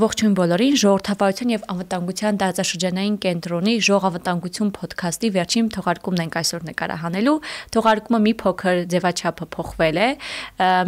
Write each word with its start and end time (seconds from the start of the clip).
Ողջույն 0.00 0.34
բոլորին, 0.38 0.76
ժողովրդավարություն 0.80 1.50
եւ 1.52 1.64
անվտանգության 1.72 2.36
տարածաշրջանային 2.40 3.16
կենտրոնի 3.20 3.74
ժողովրդավարություն 3.84 4.70
ոդքասթի 4.76 5.30
վերջին 5.34 5.68
թողարկումն 5.74 6.22
ենք 6.24 6.38
այսօր 6.40 6.64
նկարահանելու։ 6.70 7.34
Թողարկումը 7.76 8.20
մի 8.26 8.32
փոքր 8.40 8.80
ձևաչափը 8.94 9.48
փոխվել 9.56 10.00
է։ 10.00 10.08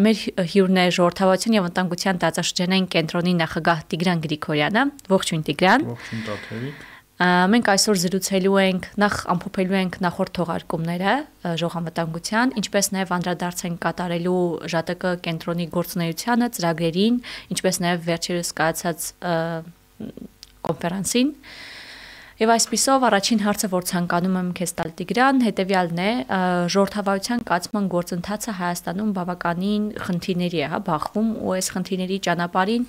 Մեր 0.07 0.23
հյուրն 0.55 0.81
է 0.81 0.87
ժողովրդավարություն 0.97 1.59
եւ 1.59 1.69
անվտանգության 1.69 2.23
տարածաշրջանային 2.25 2.89
կենտրոնի 2.97 3.37
նախագահ 3.43 3.85
Տիգրան 3.93 4.25
Գրիգորյանը։ 4.25 4.89
Ողջույն 5.13 5.47
Տիգրան։ 5.53 5.87
Ողջույն 5.93 6.27
Տաթևիկ։ 6.31 6.92
Մենք 7.23 7.69
այսօր 7.71 7.99
զրուցելու 8.03 8.55
ենք, 8.63 8.87
նախ 8.99 9.17
ամփոփելու 9.31 9.77
ենք 9.79 9.97
նախորդ 10.03 10.33
թողարկումները 10.39 11.13
ժողովրդանգության, 11.61 12.55
ինչպես 12.59 12.89
նաև 12.97 13.13
անդրադարձ 13.17 13.61
ենք 13.69 13.79
կատարելու 13.85 14.41
ԺՏԿ 14.73 15.13
կենտրոնի 15.27 15.67
գործունեությանը, 15.77 16.49
ծրագրերին, 16.57 17.21
ինչպես 17.55 17.79
նաև 17.85 18.09
վերջերս 18.09 18.51
կայացած 18.59 19.07
կոնֆերանսին։ 20.67 21.31
Եվ 22.43 22.51
այսպիսով 22.57 23.05
առաջին 23.07 23.41
հարցը, 23.45 23.69
որ 23.71 23.85
ցանկանում 23.93 24.37
եմ 24.41 24.49
քեզ 24.59 24.73
տալ 24.79 24.91
Տիգրան, 24.99 25.43
հետեւյալն 25.47 26.01
է՝ 26.03 26.09
ժողովրդավարության 26.75 27.45
կացման 27.47 27.87
գործընթացը 27.93 28.55
Հայաստանում 28.59 29.13
բավականին 29.19 29.85
խնդիրների 30.09 30.63
է, 30.65 30.71
հա, 30.73 30.81
բախվում, 30.89 31.29
ու 31.39 31.55
այս 31.61 31.71
խնդիրների 31.77 32.19
ճանապարհին 32.27 32.89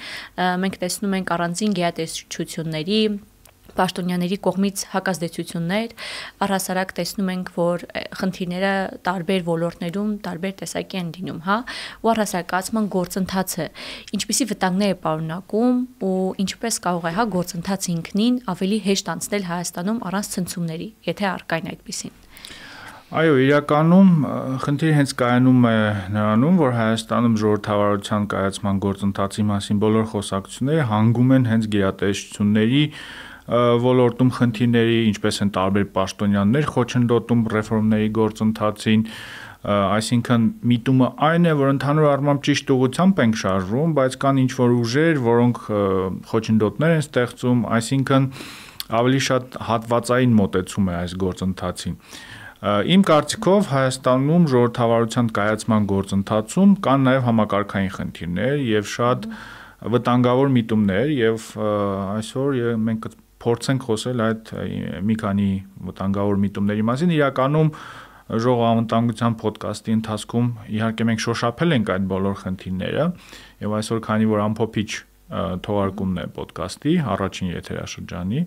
մենք 0.64 0.80
տեսնում 0.82 1.16
ենք 1.20 1.36
առանձին 1.38 1.78
գեատեսչությունների, 1.84 3.02
պաշտոնյաների 3.78 4.38
կողմից 4.48 4.84
հակազդեցություններ, 4.94 5.94
առհասարակ 6.46 6.94
տեսնում 7.00 7.32
ենք, 7.34 7.52
որ 7.58 7.86
խնդիրները 8.22 8.74
տարբեր 9.08 9.46
ոլորտներում 9.50 10.12
տարբեր 10.28 10.56
տեսակի 10.64 11.00
են 11.04 11.14
լինում, 11.18 11.40
հա, 11.48 11.58
ու 12.04 12.12
առհասարակացման 12.14 12.90
գործընթացը 12.98 13.70
ինչպիսի 14.18 14.50
վտանգներ 14.54 14.94
է 14.94 15.00
պարունակում 15.04 15.80
ու 16.10 16.18
ինչպես 16.44 16.82
կարող 16.88 17.08
է 17.10 17.16
հա 17.18 17.30
գործընթացը 17.38 17.94
ինքնին 17.98 18.42
ավելի 18.54 18.84
հեշտ 18.90 19.16
անցնել 19.18 19.50
Հայաստանում 19.54 20.04
առանց 20.10 20.36
ցնցումների, 20.38 20.90
եթե 21.14 21.32
արկային 21.34 21.74
այդպեսին։ 21.74 22.20
Այո, 23.14 23.34
իրականում 23.46 24.08
խնդիրը 24.64 24.94
հենց 24.98 25.12
կայանում 25.20 25.66
է 25.70 25.74
նրանում, 26.16 26.56
որ 26.58 26.72
Հայաստանում 26.74 27.36
ժողովրդավարության 27.42 28.24
կայացման 28.32 28.80
գործընթացի 28.86 29.46
մասին 29.50 29.82
բոլոր 29.84 30.08
խոսակցությունները 30.14 30.88
հանգում 30.90 31.36
են 31.38 31.46
հենց 31.52 31.68
գերատեսչությունների 31.76 32.82
ոլորտում 33.48 34.30
խնդիրների, 34.38 35.00
ինչպես 35.12 35.40
են 35.44 35.50
տարբեր 35.58 35.88
պաշտոնյաներ 35.98 36.68
խոչընդոտում 36.74 37.42
ռեֆորմների 37.54 38.12
գործընթացին, 38.18 39.02
այսինքն 39.64 40.46
միտումը 40.68 41.10
այն 41.24 41.48
է, 41.48 41.54
որ 41.60 41.72
ընդհանուր 41.74 42.08
առմամբ 42.14 42.44
ճիշտ 42.48 42.72
ուղղությամբ 42.76 43.20
ենք 43.24 43.38
շարժվում, 43.44 43.92
բայց 44.00 44.18
կան 44.24 44.40
ինչ 44.44 44.52
որ 44.60 44.74
ուժեր, 44.84 45.20
որոնք 45.28 45.60
խոչընդոտներ 46.32 46.94
են 46.94 47.04
ստեղծում, 47.04 47.66
այսինքն 47.80 48.30
ավելի 49.00 49.22
շատ 49.28 49.58
հատվածային 49.70 50.34
մոտեցում 50.40 50.90
է 50.92 50.96
այս 51.00 51.16
գործընթացին։ 51.24 51.96
Իմ 52.64 53.02
կարծիքով 53.08 53.66
Հայաստանում 53.74 54.44
ժողովրդավարության 54.54 55.30
կայացման 55.36 55.88
գործընթացում 55.92 56.76
կան 56.86 57.02
նաև 57.08 57.26
համակարգային 57.28 57.90
խնդիրներ 57.96 58.62
եւ 58.68 58.86
շատ 58.94 59.28
վտանգավոր 59.94 60.54
միտումներ 60.58 61.12
եւ 61.18 61.48
այսօր 61.60 62.62
մենք 62.88 63.10
փորձենք 63.44 63.86
խոսել 63.90 64.24
այդ 64.24 64.52
մի 65.08 65.16
քանի 65.24 65.50
վտանգավոր 65.90 66.42
միտումների 66.44 66.86
մասին։ 66.90 67.14
Իրականում 67.18 67.72
ժողովրդավարության 68.44 69.34
ոդկասթի 69.44 69.94
ընթացքում 70.00 70.46
իհարկե 70.74 71.08
մենք 71.10 71.24
շոշափել 71.24 71.76
ենք 71.78 71.90
այդ 71.94 72.06
բոլոր 72.14 72.38
խնդիրները 72.44 73.08
եւ 73.64 73.76
այսօր 73.80 74.00
քանի 74.08 74.30
որ 74.32 74.44
ամփոփիչ 74.44 74.90
թողարկումն 75.68 76.22
է 76.24 76.26
ոդկասթի 76.38 76.94
առաջին 77.14 77.52
եթերաշրջանի 77.54 78.42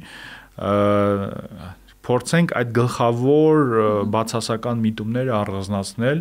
փորձենք 2.06 2.52
այդ 2.60 2.74
գլխավոր 2.76 3.62
բացասական 4.16 4.82
միտումները 4.86 5.32
առանձնացնել 5.36 6.20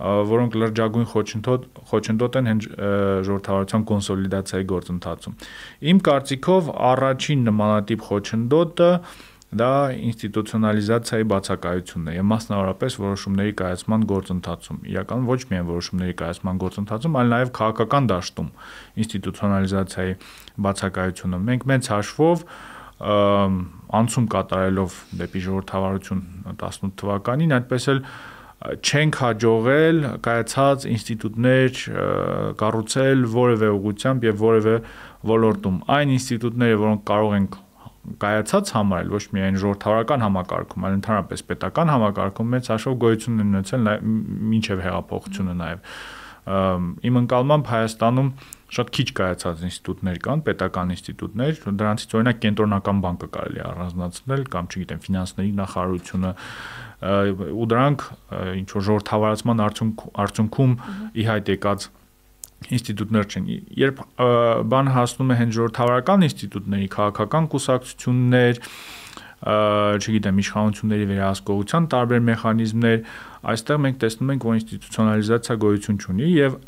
որոնք 0.00 0.54
լրջագույն 0.60 1.08
խոչընդոտ 1.10 1.64
խոչընդոտ 1.90 2.38
են 2.40 2.50
հենց 2.50 2.68
ժողովրդավարության 3.28 3.82
կոնսոլիդացիայի 3.90 4.66
գործընթացում։ 4.70 5.34
Իմ 5.90 6.00
կարծիքով 6.08 6.70
առաջին 6.90 7.44
նմանատիպ 7.50 8.06
խոչընդոտը 8.10 8.90
դա 9.50 9.68
ինստիտուցիոնալիզացիայի 10.06 11.24
բացակայությունն 11.30 12.10
է 12.10 12.12
եւ 12.14 12.26
մասնավորապես 12.30 12.96
որոշումների 13.02 13.54
կայացման 13.60 14.04
գործընթացում։ 14.12 14.76
Իրականում 14.94 15.30
ոչ 15.30 15.40
միայն 15.50 15.66
որոշումների 15.70 16.14
կայացման 16.20 16.60
գործընթացում, 16.62 17.16
այլ 17.18 17.32
նաեւ 17.34 17.50
քաղաքական 17.58 18.10
դաշտում 18.14 18.50
ինստիտուցիոնալիզացիայի 19.04 20.14
բացակայությունը։ 20.70 21.40
Մենք 21.50 21.66
մեծ 21.70 21.90
հաշվով 21.90 22.44
անցում 23.00 24.26
կատարելով 24.30 24.96
դեպի 25.18 25.40
ժողովրդավարություն 25.50 26.20
18 26.54 26.94
թվականին, 27.00 27.54
այդպես 27.58 27.86
էլ 27.90 28.02
չենք 28.60 29.16
հաջողել 29.22 29.98
կայացած 30.24 30.84
ինստիտուտներ 30.90 31.78
կառուցել 32.60 33.24
որևէ 33.32 33.70
ուղությամբ 33.76 34.26
եւ 34.28 34.44
որևէ 34.44 34.74
ոլորտում։ 35.30 35.78
Այն 35.96 36.14
ինստիտուտները, 36.16 36.80
որոնք 36.84 37.04
կարող 37.10 37.36
ենք 37.40 37.58
կայացած 38.20 38.72
համարել 38.76 39.10
ոչ 39.16 39.24
միայն 39.36 39.58
ժողովրդավարական 39.60 40.24
համակարգում, 40.24 40.86
այլ 40.88 40.94
ընդհանրապես 41.00 41.42
պետական 41.50 41.92
համակարգում 41.94 42.54
մեծ 42.54 42.70
հաշվով 42.74 42.96
գոյություն 43.04 43.42
են 43.44 43.50
ունեցել 43.50 43.90
մինչև 44.50 44.82
հեղափոխությունը 44.86 45.56
նաև։ 45.60 45.90
Իմ 47.10 47.18
ընկալմամբ 47.20 47.68
Հայաստանում 47.70 48.30
շատ 48.70 48.90
քիչ 48.96 49.06
կայացած 49.20 49.62
ինստիտուտներ 49.68 50.18
կան, 50.24 50.42
պետական 50.46 50.92
ինստիտուտներ, 50.94 51.60
դրանցից 51.80 52.14
օրինակ 52.16 52.40
կենտրոնական 52.44 53.02
բանկը 53.04 53.28
կարելի 53.36 53.62
առանձնացնել 53.66 54.44
կամ 54.54 54.70
չգիտեմ 54.70 55.02
ֆինանսների 55.04 55.52
նախարարությունը 55.60 56.32
ու 57.00 57.66
դրանք 57.70 58.04
ինչ 58.60 58.68
որ 58.76 58.84
ժողովրդավարացման 58.90 59.62
արդյունքում 59.64 60.74
ի 61.16 61.26
հայտ 61.30 61.52
եկած 61.56 61.86
ինստիտուտներ 62.76 63.28
չեն։ 63.30 63.46
Երբ 63.80 64.00
բան 64.70 64.90
հասնում 64.94 65.30
է 65.32 65.36
հենց 65.40 65.54
ժողովրդավարական 65.56 66.26
ինստիտուտների, 66.28 66.88
քաղաքական 66.92 67.46
կուսակցություններ, 67.54 68.60
չգիտեմ, 69.40 70.40
իշխանությունների 70.42 71.06
վերահսկողության 71.10 71.84
տարբեր 71.94 72.20
մեխանիզմներ, 72.28 72.98
այստեղ 73.50 73.78
մենք 73.80 74.00
տեսնում 74.02 74.32
ենք, 74.34 74.44
որ 74.44 74.58
ինստիտուցիոնալիզացիա 74.60 75.56
գոյություն 75.64 76.00
ունի 76.12 76.28
եւ 76.34 76.58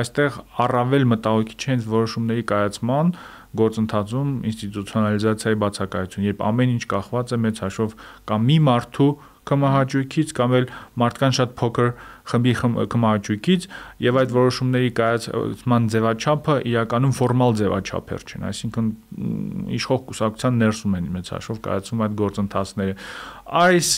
այստեղ 0.00 0.38
առավել 0.64 1.04
մտահոգիչ 1.10 1.60
է 1.60 1.68
հենց 1.70 1.90
որոշումների 1.92 2.44
կայացման 2.50 3.12
գործընթացում 3.60 4.30
ինստիտուցիոնալիզացիայի 4.48 5.60
բացակայություն, 5.60 6.26
երբ 6.30 6.42
ամեն 6.48 6.74
ինչ 6.78 6.84
կախված 6.94 7.34
է 7.36 7.38
մեծ 7.44 7.62
հաշվով 7.66 7.94
կամ 8.30 8.48
մի 8.48 8.58
մարդու 8.70 9.10
կմահաճույքից 9.48 10.32
կամ 10.36 10.54
էլ 10.58 10.66
մարդկան 11.00 11.34
շատ 11.38 11.54
փոքր 11.60 11.90
խմբի 12.30 12.52
կմահաճույքից 12.92 13.66
եւ 14.04 14.20
այդ 14.20 14.34
որոշումների 14.36 14.90
կայացման 15.00 15.88
ձևաչափը 15.94 16.56
իրականում 16.70 17.14
ֆորմալ 17.20 17.56
ձևաչափեր 17.60 18.26
չեն, 18.30 18.46
այսինքն 18.50 18.90
իշխող 19.80 20.04
կուսակցության 20.10 20.60
ներսում 20.60 20.96
են 21.00 21.10
մեծ 21.16 21.32
հաշվով 21.34 21.60
կայացում 21.66 22.04
այդ 22.06 22.16
գործընթացները։ 22.20 22.96
Այս 23.64 23.90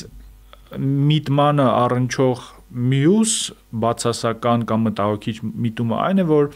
միտմանը 1.12 1.66
առնչող 1.82 2.46
մյուս 2.72 3.32
բացասական 3.82 4.62
կամ 4.70 4.86
մտահոգիչ 4.88 5.34
միտումը 5.44 5.98
այն 6.06 6.22
է, 6.22 6.24
որ 6.30 6.48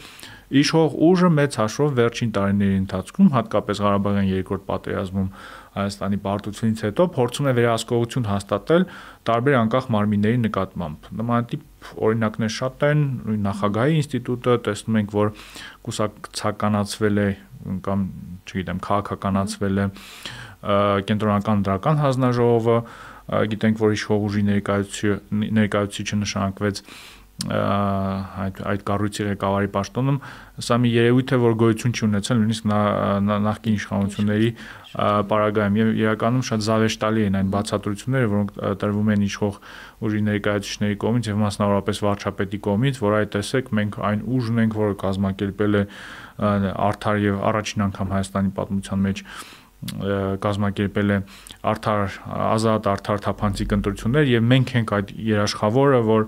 իշխող 0.57 0.95
ուժը 1.07 1.29
մեծ 1.37 1.57
հաշվով 1.61 1.93
վերջին 1.99 2.31
տարիների 2.37 2.77
ընթացքում, 2.81 3.29
հատկապես 3.35 3.81
Ղարաբաղյան 3.83 4.29
երկրորդ 4.31 4.63
պատերազմում 4.71 5.29
Հայաստանի 5.77 6.17
պարտությունից 6.25 6.83
հետո 6.87 7.05
փորձում 7.17 7.47
է 7.47 7.53
վերահսկողություն 7.57 8.27
հաստատել 8.27 8.85
տարբեր 9.29 9.57
անկախ 9.57 9.89
մարմինների 9.95 10.39
նկատմամբ։ 10.47 11.09
Նմանատիպ 11.21 11.91
օրինակներ 12.07 12.53
շատ 12.57 12.85
են, 12.87 13.03
նույն 13.27 13.43
նախագահի 13.47 13.97
ինստիտուտը 14.01 14.55
տեսնում 14.67 14.97
ենք, 15.01 15.13
որ 15.17 15.31
կուսակցականացվել 15.87 17.21
է 17.21 17.27
կամ 17.87 18.07
չգիտեմ, 18.47 18.81
քաղաքականացվել 18.87 19.77
է 19.77 19.85
կենտրոնական 21.07 21.63
դրական 21.67 22.01
հանձնաժողովը, 22.01 22.77
գիտենք, 23.27 23.79
որ 23.83 23.95
իշխող 23.97 24.25
ուժի 24.27 24.43
ներկայացուցիչը 24.47 25.15
ներկայացուցիչը 25.57 26.19
նշանակվեց 26.23 26.81
այդ 27.37 28.59
այդ 28.65 28.83
կառույցի 28.87 29.25
ղեկավարի 29.27 29.67
պաշտոնում 29.75 30.15
սա 30.67 30.77
մի 30.81 30.89
երևույթ 30.89 31.33
է 31.35 31.37
որ 31.43 31.57
գոյություն 31.61 31.93
չի 31.93 32.01
ունեցել 32.07 32.39
նույնիսկ 32.41 32.71
նախկին 33.45 33.77
իշխանությունների 33.77 34.49
պարագայում 35.29 35.77
եւ 35.77 35.91
իրականում 36.01 36.45
շատ 36.49 36.65
զավեշտալի 36.67 37.25
են 37.27 37.37
այն 37.37 37.51
բացատրությունները 37.53 38.31
որոնք 38.33 38.55
տրվում 38.81 39.11
են 39.13 39.27
իշխող 39.27 39.61
ուժի 40.07 40.23
ներկայացուցիչների 40.27 40.97
կողմից 41.05 41.29
եւ 41.29 41.39
մասնավորապես 41.45 42.01
վարչապետի 42.07 42.61
կողմից 42.67 43.01
որ 43.05 43.17
այ 43.21 43.29
տեսեք 43.37 43.71
մենք 43.77 44.01
այն 44.09 44.25
ուժն 44.37 44.61
ենք 44.65 44.77
որը 44.81 44.97
կազմակերպել 45.05 45.77
է 45.77 45.85
արդար 46.89 47.23
եւ 47.27 47.41
առաջին 47.53 47.87
անգամ 47.87 48.13
Հայաստանի 48.17 48.53
պատմության 48.57 49.05
մեջ 49.07 49.25
կազմակերպել 50.41 51.11
է 51.13 51.17
արդար 51.69 52.15
ազատ 52.47 52.87
արդար 52.97 53.19
թափանցիկ 53.27 53.75
ընտրություններ 53.77 54.31
եւ 54.31 54.47
մենք 54.51 54.71
ենք 54.79 54.93
այդ 54.97 55.11
երաշխավորը 55.27 55.99
որ 56.07 56.25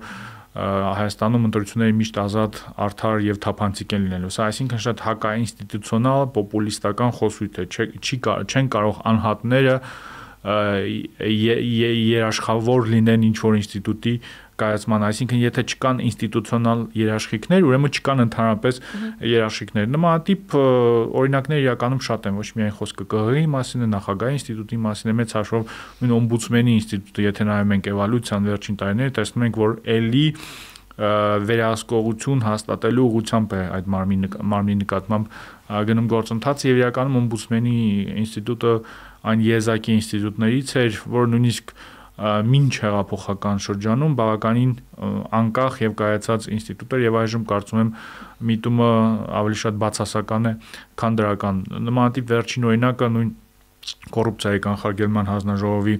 Հայաստանում 0.50 1.44
ընտրությունները 1.46 1.94
միշտ 1.94 2.16
ազատ, 2.20 2.56
արդար 2.86 3.20
եւ 3.22 3.36
թափանցիկ 3.44 3.92
են 3.94 4.06
լինելու։ 4.06 4.30
Սա 4.34 4.46
այսինքն 4.50 4.80
շատ 4.84 5.02
հակաինստիտուցիոնալ, 5.06 6.22
պոպուլիստական 6.34 7.12
խոսույթ 7.20 7.60
է։ 7.62 7.66
Չի 7.70 8.16
չեն 8.50 8.70
կարող 8.74 8.98
անհատները 9.12 9.76
երաշխավոր 12.10 12.90
լինեն 12.90 13.26
ինչ 13.30 13.36
որ 13.44 13.58
ինստիտուտի 13.60 14.14
կայացման, 14.60 15.04
այսինքն 15.08 15.40
եթե 15.40 15.64
չկան 15.70 16.00
ինստիտուցիոնալ 16.06 16.82
երաշխիքներ, 17.00 17.66
ուրեմն 17.70 17.94
չկան 18.00 18.24
ընդհանրապես 18.24 18.80
երաշխիքներ։ 19.30 19.88
Նմանատիպ 19.94 20.56
օրինակներ 21.20 21.62
իրականում 21.64 22.02
շատ 22.10 22.28
են, 22.30 22.40
ոչ 22.40 22.48
միայն 22.60 22.74
խոսքը 22.80 23.06
ԿՂ-ի 23.10 23.44
մասին 23.54 23.80
է, 23.80 23.88
նախագահի 23.94 24.40
ինստիտուտի 24.40 24.80
մասին 24.86 25.10
է, 25.10 25.14
մեծ 25.20 25.36
հաշվով 25.40 25.78
նույն 26.00 26.16
օմբուդսմենի 26.20 26.74
ինստիտուտը, 26.80 27.24
եթե 27.30 27.48
նայում 27.50 27.74
ենք 27.76 27.90
էվալյուցիան 27.90 28.50
վերջին 28.50 28.80
տարիները, 28.80 29.14
տեսնում 29.20 29.46
ենք, 29.50 29.60
որ 29.60 29.78
էլի 30.00 30.26
վերահսկողություն 31.00 32.42
հաստատելու 32.44 33.04
ուղղությամբ 33.08 33.52
է 33.56 33.60
այդ 33.76 33.86
մարմնի 33.94 34.28
մարմնի 34.52 34.74
նկատմամբ 34.80 35.36
գնում 35.88 36.10
գործընթաց 36.12 36.64
եւ 36.66 36.80
իրականում 36.80 37.16
օմբուդսմենի 37.20 37.76
ինստիտուտը 38.20 38.74
այն 39.30 39.44
եզակի 39.46 39.96
ինստիտուտներից 39.96 40.74
էր, 40.80 41.00
որ 41.14 41.30
նույնիսկ 41.30 41.72
մինչ 42.20 42.72
հեղափոխական 42.84 43.60
շրջանում 43.64 44.16
բավականին 44.18 44.72
անկախ 45.40 45.76
եւ 45.80 45.94
կայացած 46.00 46.48
ինստիտուտ 46.56 46.96
էր 46.96 47.04
եւ 47.06 47.18
այժմ 47.20 47.44
կարծում 47.52 47.80
եմ 47.80 47.92
միտումը 48.50 48.88
ավելի 49.40 49.60
շատ 49.60 49.78
բացասական 49.80 50.50
է, 50.50 50.52
քան 51.00 51.16
դրական։ 51.20 51.62
Նմանատիպ 51.88 52.34
վերջին 52.34 52.66
օրինակը 52.70 53.08
նույն 53.16 53.30
կոռուպցիայի 54.12 54.60
կանխարգելման 54.66 55.30
հանձնաժողովի 55.30 55.94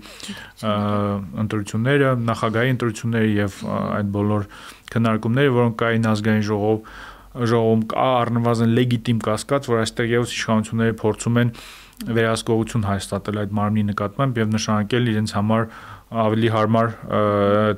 ընտրությունները, 1.44 2.10
նախագահի 2.28 2.72
ընտրությունները 2.74 3.30
եւ 3.40 3.56
այդ 3.70 4.10
բոլոր 4.16 4.44
քննարկումները, 4.92 5.54
որոնք 5.56 5.78
կային 5.80 6.08
ազգային 6.10 6.44
ժողով 6.50 6.90
ժողովում 7.30 7.82
կա 7.90 8.06
առնվազն 8.20 8.74
լեգիտիմ 8.76 9.18
կասկած, 9.24 9.68
որ 9.70 9.80
այստեղ 9.84 10.08
եւս 10.10 10.32
իշխանությունները 10.34 10.96
փորձում 11.00 11.40
են 11.40 11.52
վերահսկողություն 12.00 12.86
հաստատել 12.88 13.40
այդ 13.44 13.54
մարմնի 13.60 13.84
նկատմամբ 13.90 14.40
եւ 14.40 14.52
նշանակել 14.56 15.10
իրենց 15.12 15.34
համար 15.36 15.66
ավելի 16.10 16.48
հարմար 16.54 16.94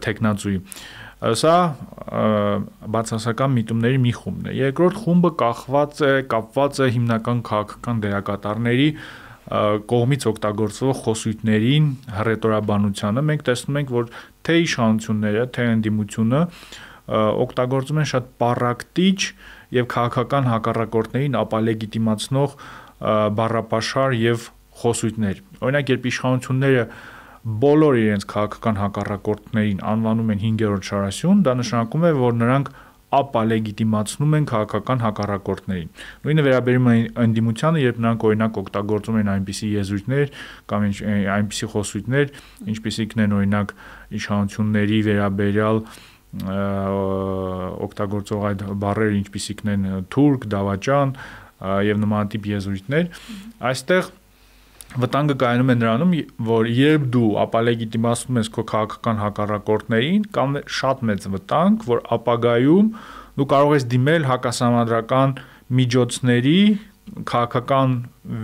տեխնացուի։ 0.05 0.61
Սա 1.39 1.57
բացասական 2.93 3.53
միտումների 3.57 3.99
մի 4.03 4.13
խումբն 4.19 4.49
է։ 4.51 4.55
Երկրորդ 4.59 4.97
խումբը 5.03 5.31
կախված 5.43 6.01
է, 6.03 6.15
կապված 6.33 6.81
է 6.83 6.89
հիմնական 6.97 7.43
քաղաքական 7.47 8.01
դերակատարների 8.03 8.89
կողմից 9.93 10.27
օգտագործվող 10.33 10.97
խոսույթներին, 11.03 11.87
հռետորաբանությանը։ 12.17 13.25
Մենք 13.29 13.45
տեսնում 13.49 13.79
ենք, 13.83 13.93
որ 13.93 14.11
թե 14.47 14.57
իշխանությունները, 14.63 15.47
թե 15.53 15.67
ընդդիմությունը 15.77 16.43
օգտագործում 17.13 18.03
են 18.03 18.09
շատ 18.13 18.29
պարակտիչ 18.43 19.19
եւ 19.79 19.89
քաղաքական 19.93 20.51
հակառակորդներին 20.53 21.39
ապալեգիտիմացնող 21.43 22.55
բառապաշար 23.43 24.15
եւ 24.23 24.47
խոսույթներ։ 24.83 25.43
Օրինակ, 25.63 25.91
երբ 25.93 26.07
իշխանությունները 26.13 26.85
բոլոր 27.43 27.99
իրենց 27.99 28.25
քաղաքական 28.31 28.77
հակառակորդներին 28.79 29.81
անվանում 29.93 30.33
են 30.33 30.41
5-րդ 30.43 30.89
շարասյուն, 30.89 31.41
դա 31.43 31.55
նշանակում 31.59 32.05
է, 32.07 32.13
որ 32.23 32.37
նրանք 32.39 32.69
ապա 33.13 33.41
լեգիտիմացնում 33.45 34.37
են 34.39 34.47
քաղաքական 34.49 35.03
հակառակորդներին։ 35.03 35.89
Նույնը 36.23 36.45
վերաբերում 36.47 36.87
է 36.93 36.95
ընդդիմությանը, 37.25 37.83
երբ 37.83 37.99
նրանք 38.03 38.25
օրինակ 38.29 38.61
օգտագործում 38.63 39.19
են 39.21 39.33
այնպիսի 39.33 39.69
եզրույթներ 39.73 40.33
կամ 40.73 40.87
այնպիսի 41.35 41.69
խոսույթներ, 41.75 42.33
ինչպիսիքն 42.73 43.25
են 43.27 43.37
օրինակ 43.37 43.77
իշխանությունների 44.23 45.03
վերաբերյալ 45.11 45.85
օգտագործող 47.91 48.49
այդ 48.49 48.67
բառերը, 48.81 49.17
ինչպիսիքն 49.21 49.73
են 49.77 49.87
թուրք, 50.15 50.49
դավաճան 50.57 51.15
եւ 51.93 52.01
նմանատիպ 52.03 52.49
եզրույթներ, 52.57 53.11
այստեղ 53.69 54.09
վտանգը 55.01 55.35
կայանում 55.41 55.73
է 55.73 55.77
նրանում, 55.81 56.15
որ 56.49 56.69
երբ 56.77 57.05
դու 57.15 57.29
ապալեգիտիմացնում 57.47 58.39
ես 58.43 58.51
քո 58.53 58.65
քաղաքական 58.73 59.21
հակառակորդներին, 59.23 60.25
կամ 60.37 60.57
շատ 60.79 61.05
մեծ 61.09 61.27
վտանգ, 61.33 61.87
որ 61.89 62.03
ապագայում 62.17 62.89
դու 63.41 63.47
կարող 63.53 63.75
ես 63.79 63.87
դիմել 63.93 64.27
հակասամադրական 64.29 65.37
միջոցների 65.81 66.59
քաղաքական 67.29 67.95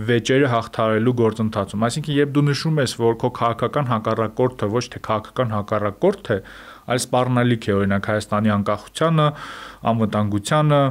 վեճերը 0.09 0.49
հաղթարելու 0.51 1.13
գործընթացում։ 1.19 1.85
Այսինքն, 1.87 2.15
երբ 2.17 2.33
դու 2.35 2.43
նշում 2.49 2.81
ես, 2.83 2.93
որ 2.99 3.15
քո 3.21 3.29
քաղաքական 3.39 3.87
հակառակորդը 3.89 4.69
ոչ 4.73 4.83
թե 4.93 5.01
քաղաքական 5.07 5.53
հակառակորդ 5.55 6.29
է, 6.35 6.37
այլ 6.89 7.01
սպառնալիք 7.05 7.69
է 7.69 7.73
օրինակ 7.79 8.09
Հայաստանի 8.09 8.53
անկախությանը, 8.57 9.27
անվտանգությանը, 9.93 10.81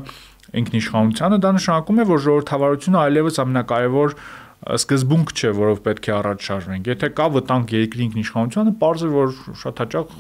ինքնիշխանությանը, 0.59 1.39
դա 1.45 1.51
նշանակում 1.59 1.99
է, 1.99 2.05
որ 2.09 2.23
ժողովրդավարությունը 2.25 2.99
այլևս 3.05 3.41
ամենակարևոր 3.45 4.15
սկզբունք 4.59 5.31
չէ, 5.39 5.51
որով 5.55 5.79
պետք 5.85 6.09
է 6.09 6.13
առաջ 6.19 6.47
շարժվենք։ 6.49 6.89
Եթե 6.91 7.09
կա 7.19 7.27
վտանգ 7.37 7.75
երկրի 7.77 8.03
ինքնիշխանությանը, 8.09 8.73
པարզ 8.81 9.05
է, 9.07 9.11
որ 9.15 9.37
շատ 9.63 9.83
հաճախ 9.85 10.17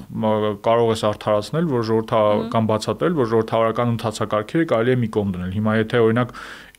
կարող 0.68 0.92
ես 0.94 1.02
արդարացնել, 1.08 1.68
որ 1.72 1.84
ժողովրդական 1.88 2.68
բացատրել, 2.70 3.18
որ 3.18 3.28
ժողովրդավարական 3.34 3.92
ընթացակարգերը 3.98 4.68
կարելի 4.72 4.94
է 4.94 4.98
մի 5.02 5.10
կողմ 5.18 5.34
դնել։ 5.34 5.52
Հիմա 5.58 5.76
եթե 5.78 6.02
օրինակ 6.06 6.34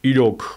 իրոք 0.10 0.48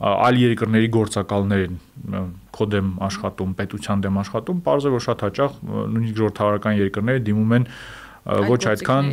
այլ 0.00 0.36
երկրների 0.40 0.88
գործակալներ 0.96 1.64
են 1.68 2.28
քո 2.56 2.66
դեմ 2.72 2.92
աշխատում, 3.04 3.50
պետության 3.60 4.04
դեմ 4.06 4.20
աշխատում, 4.24 4.60
པարզ 4.64 4.86
է, 4.88 4.92
որ 4.96 5.02
շատ 5.06 5.24
հաճախ 5.26 5.58
նույնիսկ 5.68 6.20
ժողովրդավարական 6.20 6.78
երկրները 6.80 7.22
դիմում 7.28 7.52
են 7.58 7.66
ոչ 8.48 8.62
այդքան 8.70 9.10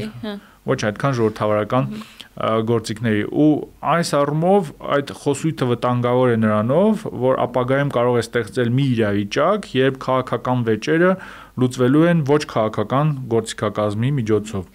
ոչ 0.67 0.79
այդքան 0.87 1.17
ժողովրդավարական 1.19 1.91
գործիքների 2.37 3.23
ու 3.33 3.49
այս 3.93 4.11
առումով 4.17 4.67
այդ 4.97 5.13
խոսույթը 5.23 5.67
վտանգավոր 5.71 6.33
է 6.33 6.37
նրանով, 6.43 7.05
որ 7.23 7.39
ապագայում 7.47 7.91
կարող 7.95 8.17
է 8.19 8.23
ստեղծել 8.27 8.69
մի 8.77 8.85
իրավիճակ, 8.93 9.65
երբ 9.77 9.97
քաղաքական 10.05 10.61
վեճերը 10.67 11.11
լուծվելու 11.57 12.05
են 12.11 12.21
ոչ 12.29 12.41
քաղաքական 12.53 13.13
գործիքակազմի 13.33 14.11
միջոցով 14.19 14.69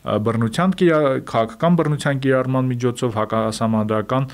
բռնության 0.00 0.76
քաղաքական 0.80 1.80
բռնության 1.80 2.20
կիրառման 2.24 2.70
միջոցով 2.70 3.18
հակասամադրական 3.20 4.30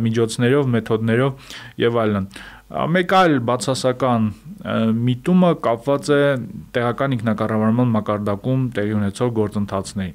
միջոցներով, 0.00 0.70
մեթոդներով 0.74 1.50
եւ 1.82 1.98
այլն։ 2.00 2.30
Մեկ 2.94 3.12
այլ 3.18 3.34
բացասական 3.50 4.30
միտումը 5.10 5.50
կապված 5.66 6.08
է 6.14 6.22
տեղական 6.76 7.18
ինքնակառավարման 7.18 7.92
մակարդակում 7.98 8.64
տեղի 8.78 8.96
ունեցող 9.00 9.34
գործընթացների 9.40 10.10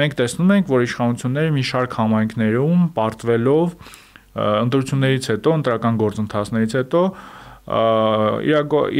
մենք 0.00 0.16
տեսնում 0.22 0.52
ենք, 0.56 0.72
որ 0.72 0.84
իշխանությունները 0.86 1.52
մի 1.52 1.64
շարք 1.72 1.96
համայնքներում 2.00 2.82
պարտվելով 2.96 3.76
ընտրություններից 4.32 5.24
հետո, 5.32 5.54
ընտրական 5.60 5.98
գործընթացներից 6.00 6.76
հետո 6.80 7.02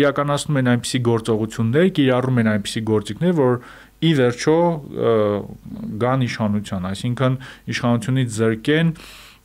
իրականացնում 0.02 0.58
են 0.60 0.68
այնպիսի 0.72 0.98
գործողություններ, 1.08 1.86
կիրառում 1.96 2.40
են 2.42 2.50
այնպիսի 2.52 2.82
գործիքներ, 2.92 3.32
որ 3.40 3.56
ի 4.02 4.10
վերջո 4.18 4.56
գան 6.02 6.24
իշխանության, 6.26 6.86
այսինքն 6.92 7.38
իշխանությունից 7.72 8.38
զրկեն 8.38 8.92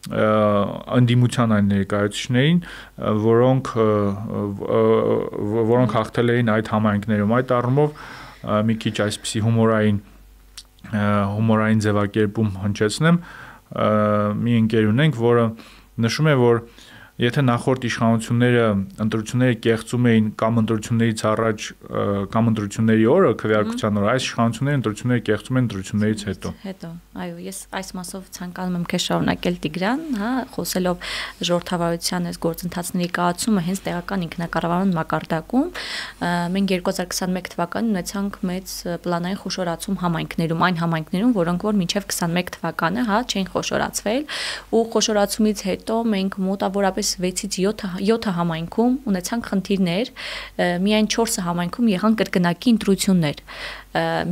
անդիմության 0.08 1.54
այն 1.58 1.72
ներկայացուցիչներին, 1.74 2.60
որոնք 3.26 3.72
որոնք 5.72 5.96
հաղթել 5.98 6.34
էին 6.38 6.52
այդ 6.54 6.72
համայնքներում։ 6.74 7.34
Այդ 7.38 7.54
առումով 7.58 8.06
մի 8.70 8.76
քիչ 8.86 8.96
այսպիսի 9.08 9.42
հումորային 9.48 9.98
հումորային 10.94 11.82
ձևակերպում 11.84 12.52
հնչեցնեմ, 12.64 13.20
մի 14.44 14.54
ընկեր 14.62 14.90
ունենք, 14.94 15.18
որը 15.20 15.46
նշում 16.08 16.30
է, 16.32 16.36
որ 16.40 16.62
Եթե 17.18 17.42
նախորդ 17.42 17.86
իշխանությունները 17.88 18.66
ընտրությունները 19.02 19.56
կեղծում 19.66 20.04
էին 20.10 20.26
կամ 20.38 20.60
ընտրություններից 20.62 21.22
առաջ 21.26 21.64
կամ 22.30 22.50
ընտրությունների 22.52 23.08
օրը 23.10 23.32
քվեարկության 23.42 23.98
օրը, 23.98 24.10
այս 24.12 24.28
իշխանությունները 24.28 24.78
ընտրությունները 24.78 25.24
կեղծում 25.30 25.58
են 25.58 25.66
ընտրություններից 25.68 26.26
հետո։ 26.28 26.52
Հետո, 26.62 26.92
այո, 27.18 27.40
ես 27.48 27.62
այս 27.74 27.90
մասով 27.98 28.28
ցանկանում 28.38 28.78
եմ 28.78 28.86
քեզ 28.94 29.08
շարունակել 29.08 29.58
Տիգրան, 29.66 30.04
հա, 30.22 30.30
խոսելով 30.54 31.10
ժողովրդավարության 31.48 32.30
այս 32.30 32.38
գործընթացների 32.46 33.10
կայացումը 33.18 33.66
հենց 33.66 33.82
տեղական 33.88 34.28
ինքնակառավարման 34.28 34.94
մակարդակում, 35.02 35.68
մենք 36.54 36.70
2021 36.78 37.52
թվականին 37.58 37.92
ունեցանք 37.98 38.40
մեծ 38.46 38.76
պլանային 39.08 39.42
խոշորացում 39.42 40.00
համայնքներում, 40.06 40.64
այն 40.68 40.80
համայնքներում, 40.86 41.34
որոնք 41.42 41.66
որ 41.66 41.82
մինչև 41.82 42.08
21 42.14 42.54
թվականը, 42.58 43.08
հա, 43.08 43.18
չէին 43.26 43.52
խոշորացվել, 43.58 44.24
ու 44.78 44.84
խոշորացումից 44.94 45.66
հետո 45.72 45.96
մենք 46.14 46.40
մոտավորապես 46.48 47.07
այս 47.08 47.16
6-ից 47.24 47.58
7 47.64 47.88
7 48.04 48.32
համայնքում 48.38 48.96
ունեցանք 49.08 49.50
խնդիրներ, 49.52 50.10
միայն 50.84 51.08
4 51.14 51.44
համայնքում 51.48 51.92
եղան 51.94 52.18
կրկնակի 52.20 52.74
ընտրություններ։ 52.76 53.42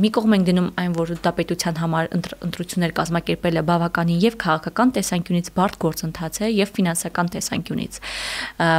Մի 0.02 0.10
կողմ 0.14 0.34
ենք 0.36 0.46
դնում 0.46 0.68
այն, 0.82 0.92
որ 0.96 1.12
դա 1.24 1.32
պետության 1.40 1.78
համար 1.82 2.10
ընտրություններ 2.46 2.92
կազմակերպելը 3.00 3.62
բավականին 3.70 4.20
եւ 4.26 4.36
քաղաքական 4.44 4.92
տեսանկյունից 4.96 5.48
բարդ 5.56 5.78
գործընթաց 5.86 6.40
է 6.44 6.50
եւ 6.54 6.74
ֆինանսական 6.76 7.32
տեսանկյունից։ 7.34 8.00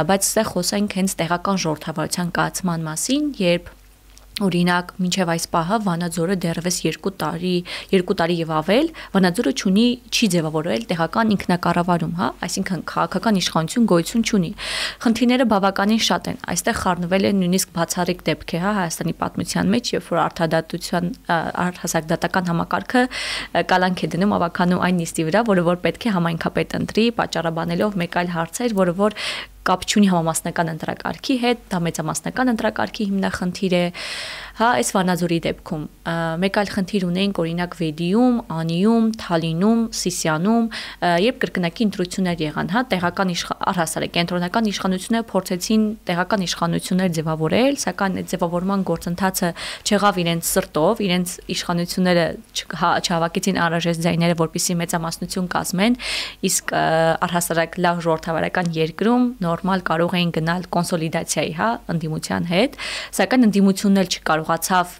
Բայց 0.08 0.28
այստեղ 0.28 0.52
խոսենք 0.54 0.96
հենց 0.98 1.18
տեղական 1.18 1.60
ժողովրդավարության 1.66 2.32
կայացման 2.38 2.88
մասին, 2.88 3.28
երբ 3.42 3.74
Օրինակ, 4.44 4.92
մինչև 5.02 5.30
այս 5.34 5.46
պահը 5.52 5.76
Վանաձորը 5.86 6.36
դեռևս 6.44 6.76
2 6.84 7.10
տարի, 7.22 7.54
2 7.90 8.16
տարի 8.20 8.36
եւ 8.38 8.52
ավել 8.58 8.90
Վանաձորը 9.14 9.52
ճունի 9.60 9.86
չի 10.14 10.28
ձևավորել 10.34 10.86
տեղական 10.92 11.32
ինքնակառավարում, 11.34 12.14
հա, 12.18 12.28
այսինքն 12.46 12.84
քաղաքական 12.92 13.40
իշխանություն 13.42 13.88
գոյություն 13.92 14.24
չունի։ 14.28 14.50
Խնդիրները 15.04 15.46
բավականին 15.52 16.02
շատ 16.08 16.30
են։ 16.32 16.40
Այստեղ 16.54 16.78
խառնվել 16.78 17.28
է 17.28 17.32
նույնիսկ 17.38 17.74
բացառիկ 17.78 18.24
դեպք 18.28 18.54
է, 18.54 18.62
հա, 18.62 18.72
Հայաստանի 18.78 19.14
պատմության 19.18 19.72
մեջ, 19.74 19.92
երբ 19.98 20.08
որ 20.08 20.22
արդադատության 20.28 21.12
հասարակդատական 21.82 22.50
համակարգը 22.52 23.04
կալանք 23.74 24.04
է 24.06 24.10
դնում 24.14 24.34
ավականու 24.38 24.82
այն 24.88 24.98
նիստի 25.02 25.28
վրա, 25.28 25.44
որը 25.48 25.66
որ 25.68 25.82
պետք 25.88 26.08
է 26.08 26.14
համայնքապետ 26.18 26.76
ընտրի, 26.78 27.06
պատճառաբանելով 27.18 28.02
մեկ 28.02 28.18
այլ 28.22 28.34
հարցեր, 28.38 28.76
որը 28.78 28.94
որ 28.98 29.16
կապ 29.68 29.84
չունի 29.88 30.08
համամասնական 30.12 30.72
ընտրակարգի 30.72 31.36
հետ, 31.44 31.64
դա 31.72 31.80
մեծամասնական 31.84 32.52
ընտրակարգի 32.54 33.08
հիմնախնդիր 33.12 33.76
է, 33.78 33.84
հա, 34.58 34.68
այս 34.80 34.88
Վանաձորի 34.90 35.36
դեպքում։ 35.44 35.82
Մեկ 36.42 36.56
այլ 36.58 36.70
խնդիր 36.74 37.04
ունենք 37.06 37.38
օրինակ 37.38 37.74
Վեդիում, 37.78 38.38
Անիում, 38.58 39.04
Թալինում, 39.22 39.82
Սիսիանում, 39.98 40.64
երբ 41.22 41.36
կրկնակի 41.44 41.86
ընտրություններ 41.86 42.42
եղան, 42.42 42.70
հա, 42.74 42.82
տեղական 42.90 43.30
առհասարակ 43.70 44.12
կենտրոնական 44.18 44.68
իշխանությունները 44.72 45.26
փորձեցին 45.30 45.84
տեղական 46.08 46.44
իշխանություններ 46.48 47.12
ձևավորել, 47.18 47.78
սակայն 47.84 48.18
այդ 48.18 48.32
ձևավորման 48.34 48.82
գործընթացը 48.88 49.50
չեղավ 49.86 50.18
իրենց 50.24 50.50
սրտով, 50.58 51.02
իրենց 51.06 51.28
իշխանությունները 51.54 52.26
հա, 52.82 52.90
չհավաքեցին 53.04 53.60
անհրաժեշտ 53.68 54.02
ձայները, 54.08 54.38
որպիսի 54.42 54.78
մեծամասնություն 54.82 55.48
կազմեն, 55.54 55.98
իսկ 56.48 56.74
առհասարակ 57.28 57.78
լավ 57.84 58.02
ժողովրդավարական 58.08 58.72
երկրում 58.78 59.28
նորմալ 59.44 59.84
կարող 59.92 60.16
էին 60.18 60.32
գնալ 60.38 60.68
կոնսոլիդացիայի, 60.78 61.52
հա, 61.58 61.70
ընդդիմության 61.94 62.48
հետ, 62.48 62.78
սակայն 63.18 63.48
ընդդիմությունն 63.48 64.02
էլ 64.02 64.10
չկարողացավ 64.48 64.96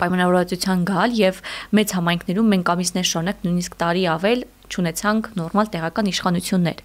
պայմանավորվածության 0.00 0.84
գալ 0.88 1.14
եւ 1.16 1.40
մեծ 1.76 1.92
համայնքներում 1.96 2.52
մենք 2.52 2.70
ամիսներ 2.72 3.08
շարունակ 3.08 3.42
նույնիսկ 3.44 3.74
տարի 3.80 4.04
ավել 4.12 4.44
ճանաչանք 4.74 5.30
նորմալ 5.38 5.70
տեղական 5.74 6.10
իշխանություններ։ 6.12 6.82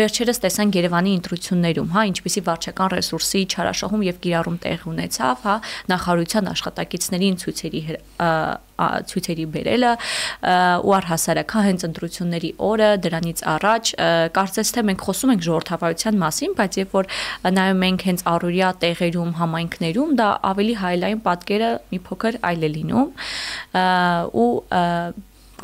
Վերջերս 0.00 0.42
տեսանք 0.44 0.78
Երևանի 0.80 1.12
ընտրություններում, 1.20 1.92
հա, 1.94 2.02
ինչպիսի 2.10 2.42
վարչական 2.48 2.92
ռեսուրսի 2.94 3.42
չարաշահում 3.50 4.06
եւ 4.10 4.20
կիրառում 4.24 4.58
տեղ 4.64 4.88
ունեցավ, 4.90 5.44
հա, 5.46 5.56
նախարարության 5.90 6.50
աշխատակիցներին 6.54 7.40
ցույցերի 7.44 7.82
ցույցերի 8.80 9.46
բերելը 9.54 9.92
ու 10.88 10.94
առհասարակ 10.96 11.54
հա 11.56 11.62
հենց 11.66 11.84
ընտրությունների 11.88 12.50
օրը 12.68 12.90
դրանից 13.04 13.42
առաջ 13.54 13.92
կարծես 14.36 14.72
թե 14.76 14.84
մենք 14.90 15.04
խոսում 15.06 15.32
ենք 15.34 15.44
ժողովրդավարության 15.46 16.20
մասին, 16.24 16.54
բայց 16.60 16.78
երբ 16.80 16.94
որ 16.96 17.10
նայում 17.60 17.84
ենք 17.90 18.04
հենց 18.10 18.24
առօրյա 18.34 18.70
տեղերում, 18.84 19.32
համայնքներում, 19.40 20.14
դա 20.20 20.28
ավելի 20.50 20.76
հայլային 20.84 21.24
պատկերը 21.28 21.72
մի 21.90 22.00
փոքր 22.08 22.40
այլ 22.50 22.60
է 22.60 22.70
լինում 22.80 23.08
ու 24.40 24.50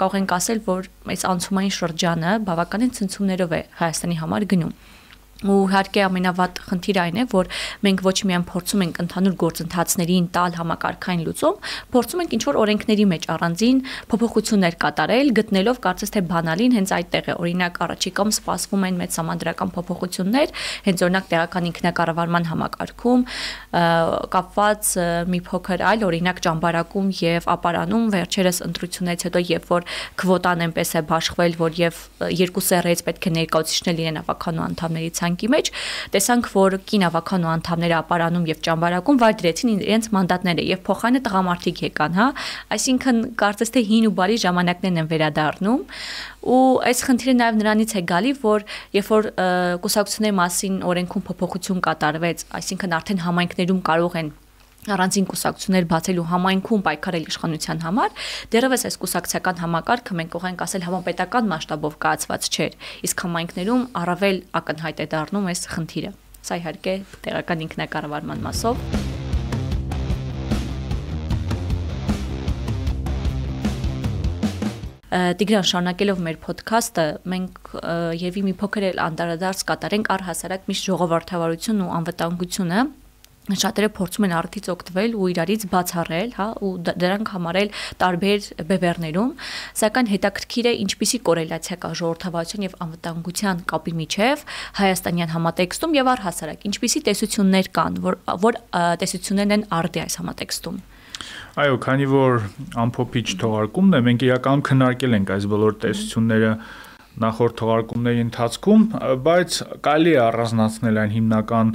կարող 0.01 0.19
ենք 0.21 0.33
ասել, 0.37 0.61
որ 0.67 0.89
այս 1.13 1.23
անցումային 1.31 1.75
շրջանը 1.77 2.33
բավականին 2.47 2.95
ցնցումներով 2.97 3.57
է 3.57 3.61
Հայաստանի 3.81 4.17
համար 4.23 4.47
գնում 4.53 4.75
ու 5.45 5.57
իհարկե 5.67 6.01
ամենավատ 6.07 6.61
խնդիրը 6.65 7.01
այն 7.03 7.19
է, 7.21 7.25
որ 7.33 7.49
մենք 7.85 8.03
ոչ 8.07 8.17
միայն 8.29 8.45
փորձում 8.49 8.85
ենք 8.87 9.01
ընդհանուր 9.05 9.35
գործընթացներին 9.43 10.29
տալ 10.33 10.57
համակարգային 10.57 11.25
լուծում, 11.27 11.59
փորձում 11.93 12.23
ենք 12.25 12.37
ինչ-որ 12.37 12.59
օրենքների 12.63 13.07
մեջ 13.13 13.27
առանձին 13.37 13.83
փոփոխություններ 14.13 14.77
կատարել, 14.87 15.33
գտնելով 15.37 15.81
կարծես 15.87 16.15
թե 16.17 16.23
բանալին 16.31 16.77
հենց 16.77 16.95
այդտեղ 16.97 17.27
է։ 17.27 17.35
Օրինակ 17.37 17.81
առաջիկամ 17.87 18.33
սպասվում 18.37 18.87
են 18.87 19.01
մեծ 19.03 19.19
համանդրական 19.21 19.71
փոփոխություններ, 19.77 20.55
հենց 20.87 21.05
օրինակ 21.07 21.29
տեղական 21.37 21.69
ինքնակառավարման 21.71 22.49
համակարգում, 22.51 23.27
կապված 24.37 24.93
մի 25.37 25.41
փոքր 25.47 25.85
այլ 25.91 26.07
օրինակ 26.07 26.43
ճամբարակում 26.47 27.09
եւ 27.21 27.49
ապարանում 27.57 28.07
վերջերս 28.17 28.59
ընտրությունից 28.67 29.27
հետո 29.27 29.43
երբ 29.53 29.71
որ 29.77 29.87
քվոտան 30.17 30.65
այնպես 30.67 30.91
է 30.97 31.03
բաշխվել, 31.11 31.57
որ 31.61 31.81
եւ 31.81 32.01
երկու 32.37 32.65
սերից 32.67 33.05
պետք 33.07 33.27
է 33.27 33.33
ներկայացնել 33.37 34.03
իրեն 34.07 34.21
ավականու 34.23 34.65
անդամների 34.67 35.11
ցանկի 35.27 35.51
մեջ, 35.51 35.71
տեսանք, 36.15 36.49
որ 36.55 36.77
կին 36.87 37.05
ավականու 37.11 37.51
անդամները 37.57 37.97
ապարանում 37.99 38.47
եւ 38.51 38.63
ճամբարակում 38.67 39.21
վայր 39.23 39.37
դրեցին 39.43 39.73
իրենց 39.77 40.09
մանդատները 40.17 40.67
եւ 40.71 40.81
փոխանը 40.87 41.23
տղամարդիկ 41.27 41.83
եկան, 41.87 42.17
հա, 42.17 42.29
այսինքն 42.77 43.21
կարծես 43.43 43.75
թե 43.75 43.85
հին 43.91 44.09
ու 44.11 44.15
բարի 44.21 44.39
ժամանակներն 44.47 45.03
են 45.03 45.11
վերադառնում 45.11 45.85
ու 46.47 46.63
այս 46.87 47.05
խնդիրը 47.11 47.37
նաև 47.43 47.61
նրանից 47.61 47.97
է 47.97 48.03
գալի, 48.07 48.33
որ 48.47 48.67
երբ 48.95 49.13
որ 49.17 49.31
կուսակցությունների 49.83 50.39
մասին 50.41 50.81
օրենքում 50.87 51.27
փոփոխություն 51.27 51.85
կատարվեց, 51.91 52.49
այսինքն 52.61 52.99
արդեն 53.01 53.25
համայնքներում 53.27 53.87
կարող 53.91 54.21
են 54.23 54.35
առանձին 54.87 55.27
կուսակցություններ 55.31 55.87
բացելու 55.91 56.27
համայնքում 56.31 56.85
պայքարել 56.87 57.25
իշխանության 57.33 57.83
համար, 57.87 58.13
դեռևս 58.55 58.87
այս 58.87 58.99
կուսակցական 59.03 59.61
համակարգը 59.65 60.17
մենք 60.21 60.31
կարող 60.37 60.49
ենք 60.53 60.63
ասել 60.67 60.87
համապետական 60.87 61.51
մասշտաբով 61.51 61.99
կայացված 62.07 62.49
չէր, 62.55 62.79
իսկ 63.11 63.27
համայնքներում 63.27 63.83
առավել 64.07 64.39
ակնհայտ 64.63 65.03
է 65.03 65.09
դառնում 65.17 65.51
այս 65.51 65.67
խնդիրը։ 65.75 66.15
Սա 66.47 66.59
իհարկե 66.63 66.95
տեղական 67.27 67.67
ինքնակառավարման 67.67 68.43
մասով 68.47 68.83
Տիգրան 75.17 75.65
շարունակելով 75.65 76.19
մեր 76.27 76.39
ոդքասթը, 76.45 77.05
մենք 77.33 77.71
եւի 78.21 78.43
մի 78.47 78.55
փոքր 78.61 78.87
էլ 78.91 78.99
անդրադարձ 79.07 79.63
կատարենք 79.71 80.11
առհասարակ 80.13 80.67
միշտ 80.69 80.89
ժողովրդավարություն 80.91 81.83
ու 81.87 81.93
անվտանգությունը 81.97 82.81
շատերը 83.55 83.89
փորձում 83.95 84.27
են 84.27 84.33
արդից 84.37 84.69
օգտվել 84.73 85.13
ու 85.15 85.29
իրարից 85.31 85.67
բացառել, 85.71 86.31
հա, 86.35 86.47
ու 86.67 86.71
դրանք 86.87 87.31
համարել 87.37 87.69
տարբեր 88.03 88.49
բևեռներում, 88.71 89.31
սակայն 89.83 90.11
հետաքրքիր 90.11 90.67
է 90.67 90.73
ինչպիսի 90.83 91.21
կորելացիա 91.31 91.77
կա 91.85 91.91
ժողովրդավարության 92.01 92.67
եւ 92.67 92.75
անվտանգության 92.87 93.63
կապի 93.71 93.95
միջև 94.03 94.45
հայաստանյան 94.83 95.33
համատեքստում 95.37 95.97
եւ 95.97 96.11
առհասարակ 96.17 96.67
ինչպիսի 96.67 97.01
տեսություններ 97.07 97.71
կան, 97.77 98.01
որ 98.07 98.19
որ 98.47 98.61
տեսություններն 99.07 99.57
են 99.57 99.65
արդի 99.79 100.03
այս 100.07 100.21
համատեքստում։ 100.23 100.83
Այո, 101.57 101.77
քանի 101.81 102.07
որ 102.11 102.43
ամփոփիչ 102.83 103.27
թողարկումն 103.41 103.97
է, 103.97 104.01
մենք 104.07 104.25
իրականում 104.27 104.65
քննարկել 104.69 105.17
ենք 105.17 105.31
այս 105.37 105.47
բոլոր 105.53 105.77
տեսությունները 105.87 106.51
նախորդ 107.17 107.55
թողարկումների 107.61 108.21
ընթացքում, 108.27 108.83
բայց 109.25 109.57
կարելի 109.87 110.13
է 110.13 110.21
առանձնացնել 110.27 111.01
այն 111.01 111.15
հիմնական 111.17 111.71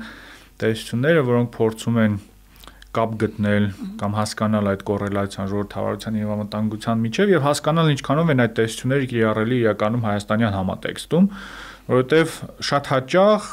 տեսությունները, 0.61 1.23
որոնք 1.31 1.49
փորձում 1.55 1.97
են 2.01 2.19
կապ 2.91 3.11
գտնել 3.21 3.65
կամ 4.01 4.15
հասկանալ 4.17 4.69
այդ 4.71 4.81
կոռելացիան 4.89 5.49
ժողովրդավարության 5.51 6.15
եւ 6.19 6.31
անվտանգության 6.35 7.03
միջև 7.05 7.29
եւ 7.31 7.45
հասկանալ 7.45 7.91
ինչքանով 7.91 8.31
են 8.33 8.43
այդ 8.43 8.55
տեսությունները 8.57 9.07
կիրառելի 9.11 9.59
իրականում 9.61 10.03
հայաստանյան 10.07 10.57
համատեքստում, 10.57 11.29
որովհետեւ 11.91 12.35
շատ 12.67 12.89
հաճախ 12.91 13.47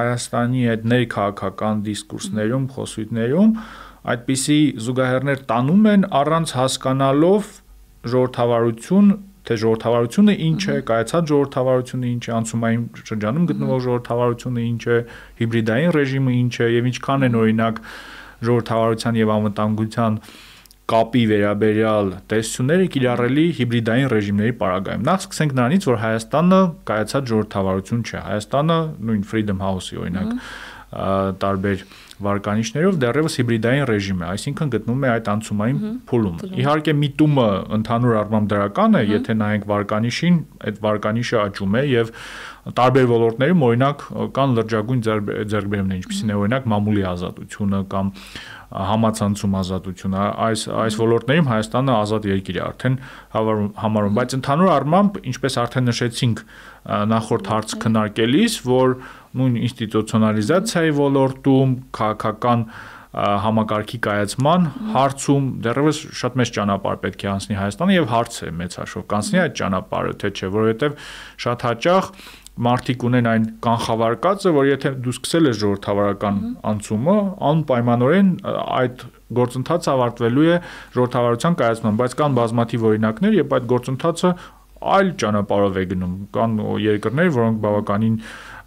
Հայաստանի 0.00 0.62
այդ 0.70 0.86
ներքաղաքական 0.90 1.82
դիսկուրսներում, 1.90 2.68
խոսույթներում 2.76 3.50
այդպիսի 4.10 4.60
զուգահեռներ 4.86 5.42
տանում 5.50 5.90
են 5.90 6.06
առանց 6.20 6.54
հասկանալով 6.60 7.50
ժողովրդավարություն 8.10 9.10
թե 9.50 9.56
ժողովրդավարությունը 9.60 10.34
ինչ 10.46 10.62
է, 10.70 10.76
կայացած 10.90 11.30
ժողովրդավարությունը 11.30 12.10
ինչ 12.10 12.22
է, 12.22 12.32
անցումային 12.38 12.84
շրջանում 13.10 13.48
գտնվող 13.50 13.80
ժողովրդավարությունը 13.86 14.62
ինչ 14.70 14.82
է, 14.86 14.98
հիբրիդային 15.40 15.94
ռեժիմը 15.98 16.34
ինչ 16.40 16.54
է 16.60 16.68
եւ 16.70 16.88
ինչքան 16.90 17.26
են 17.26 17.38
օրինակ 17.40 17.82
ժողովրդավարության 18.46 19.20
եւ 19.20 19.34
անվտանգության 19.34 20.20
կապի 20.90 21.20
վերաբերյալ 21.30 22.08
տեսությունները 22.30 22.86
կիրառելի 22.94 23.44
հիբրիդային 23.60 24.08
ռեժիմների 24.10 24.54
պարագայում։ 24.62 25.04
Նախ 25.06 25.20
սկսենք 25.26 25.52
նրանից, 25.58 25.86
որ 25.90 25.98
Հայաստանը 26.02 26.58
կայացած 26.90 27.30
ժողովրդավարություն 27.30 28.00
չէ։ 28.10 28.22
Հայաստանը 28.26 28.78
նույն 29.10 29.22
Freedom 29.30 29.62
House-ի 29.62 30.00
օրինակ 30.02 30.32
տարբեր 30.90 31.82
վարկանիշներով 32.20 32.96
դեռևս 33.00 33.36
հիբրիդային 33.40 33.84
ռեժիմ 33.88 34.20
է, 34.20 34.26
այսինքն 34.34 34.72
գտնվում 34.74 35.04
է 35.06 35.10
այդ 35.10 35.28
անցումային 35.32 35.78
փուլում։ 36.10 36.40
Իհարկե 36.60 36.94
միտումը 37.00 37.46
ընդհանուր 37.78 38.16
առմամբ 38.20 38.50
դրական 38.50 38.98
է, 38.98 39.02
եթե 39.10 39.36
նայենք 39.40 39.66
վարկանիշին, 39.70 40.38
այդ 40.68 40.80
վարկանիշը 40.84 41.40
աճում 41.40 41.78
է 41.80 41.84
եւ 41.90 42.12
տարբեր 42.76 43.06
ոլորտներում 43.10 43.62
օրինակ 43.70 44.02
կան 44.36 44.56
լրջագույն 44.58 45.04
ձեռքբերումներ, 45.06 46.00
ինչպիսին 46.00 46.30
է 46.30 46.40
օրինակ 46.40 46.66
մամուլի 46.70 47.04
ազատությունը 47.10 47.80
կամ 47.94 48.10
համացանցում 48.70 49.54
ազատությունը 49.60 50.24
այս 50.46 50.60
այս 50.80 50.98
ոլորտներում 51.00 51.48
Հայաստանը 51.50 51.94
ազատ 52.00 52.28
երկիր 52.30 52.58
է 52.60 52.62
արդեն 52.66 52.98
համարում 53.80 54.18
բայց 54.20 54.36
ընդհանուր 54.38 54.70
առմամբ 54.76 55.18
ինչպես 55.30 55.56
արդեն 55.64 55.90
նշեցինք 55.90 56.44
նախորդ 57.10 57.50
հարց 57.50 57.74
քննարկելիս 57.82 58.60
որ 58.70 58.94
նույն 59.38 59.58
ինստիտուցիոնալիզացիայի 59.66 60.96
ոլորտում 61.00 61.76
քաղաքական 62.00 62.64
համակարգի 63.10 63.98
կայացման 64.06 64.66
հարցում 64.94 65.46
դեռևս 65.66 66.00
շատ 66.20 66.36
մեծ 66.40 66.52
ճանապարհ 66.56 66.98
պետք 67.04 67.24
է 67.24 67.30
անցնի 67.30 67.56
Հայաստանը 67.58 67.96
եւ 67.96 68.04
հարց 68.10 68.36
է 68.46 68.50
մեծ 68.60 68.76
հաշվով 68.80 69.06
կանցնի 69.10 69.40
այդ 69.44 69.56
ճանապարհը 69.60 70.12
թե 70.20 70.30
չէ 70.30 70.50
որովհետեւ 70.54 70.94
շատ 71.44 71.64
հաճախ 71.66 72.12
մարդիկ 72.60 73.04
ունեն 73.08 73.28
այն 73.30 73.44
կանխավարկածը, 73.64 74.50
որ 74.52 74.66
եթե 74.68 74.90
դու 75.04 75.14
սկսել 75.16 75.48
ես 75.48 75.58
ժողովրդավարական 75.60 76.40
անցումը, 76.70 77.14
անպայմանորեն 77.50 78.30
այդ 78.50 79.04
գործընթացը 79.38 79.90
ավարտվելու 79.94 80.46
է 80.50 80.56
ժողովրդավարության 80.96 81.56
կայացմամբ, 81.60 82.00
բայց 82.02 82.16
կան 82.20 82.36
բազմաթիվ 82.40 82.86
օրինակներ, 82.90 83.38
երբ 83.40 83.54
այդ 83.56 83.70
գործընթացը 83.70 84.32
այլ 84.80 85.10
ճանապարհով 85.20 85.78
է 85.80 85.84
գնում։ 85.90 86.12
Կան 86.36 86.52
երկրներ, 86.84 87.32
որոնք 87.36 87.58
բավականին 87.64 88.14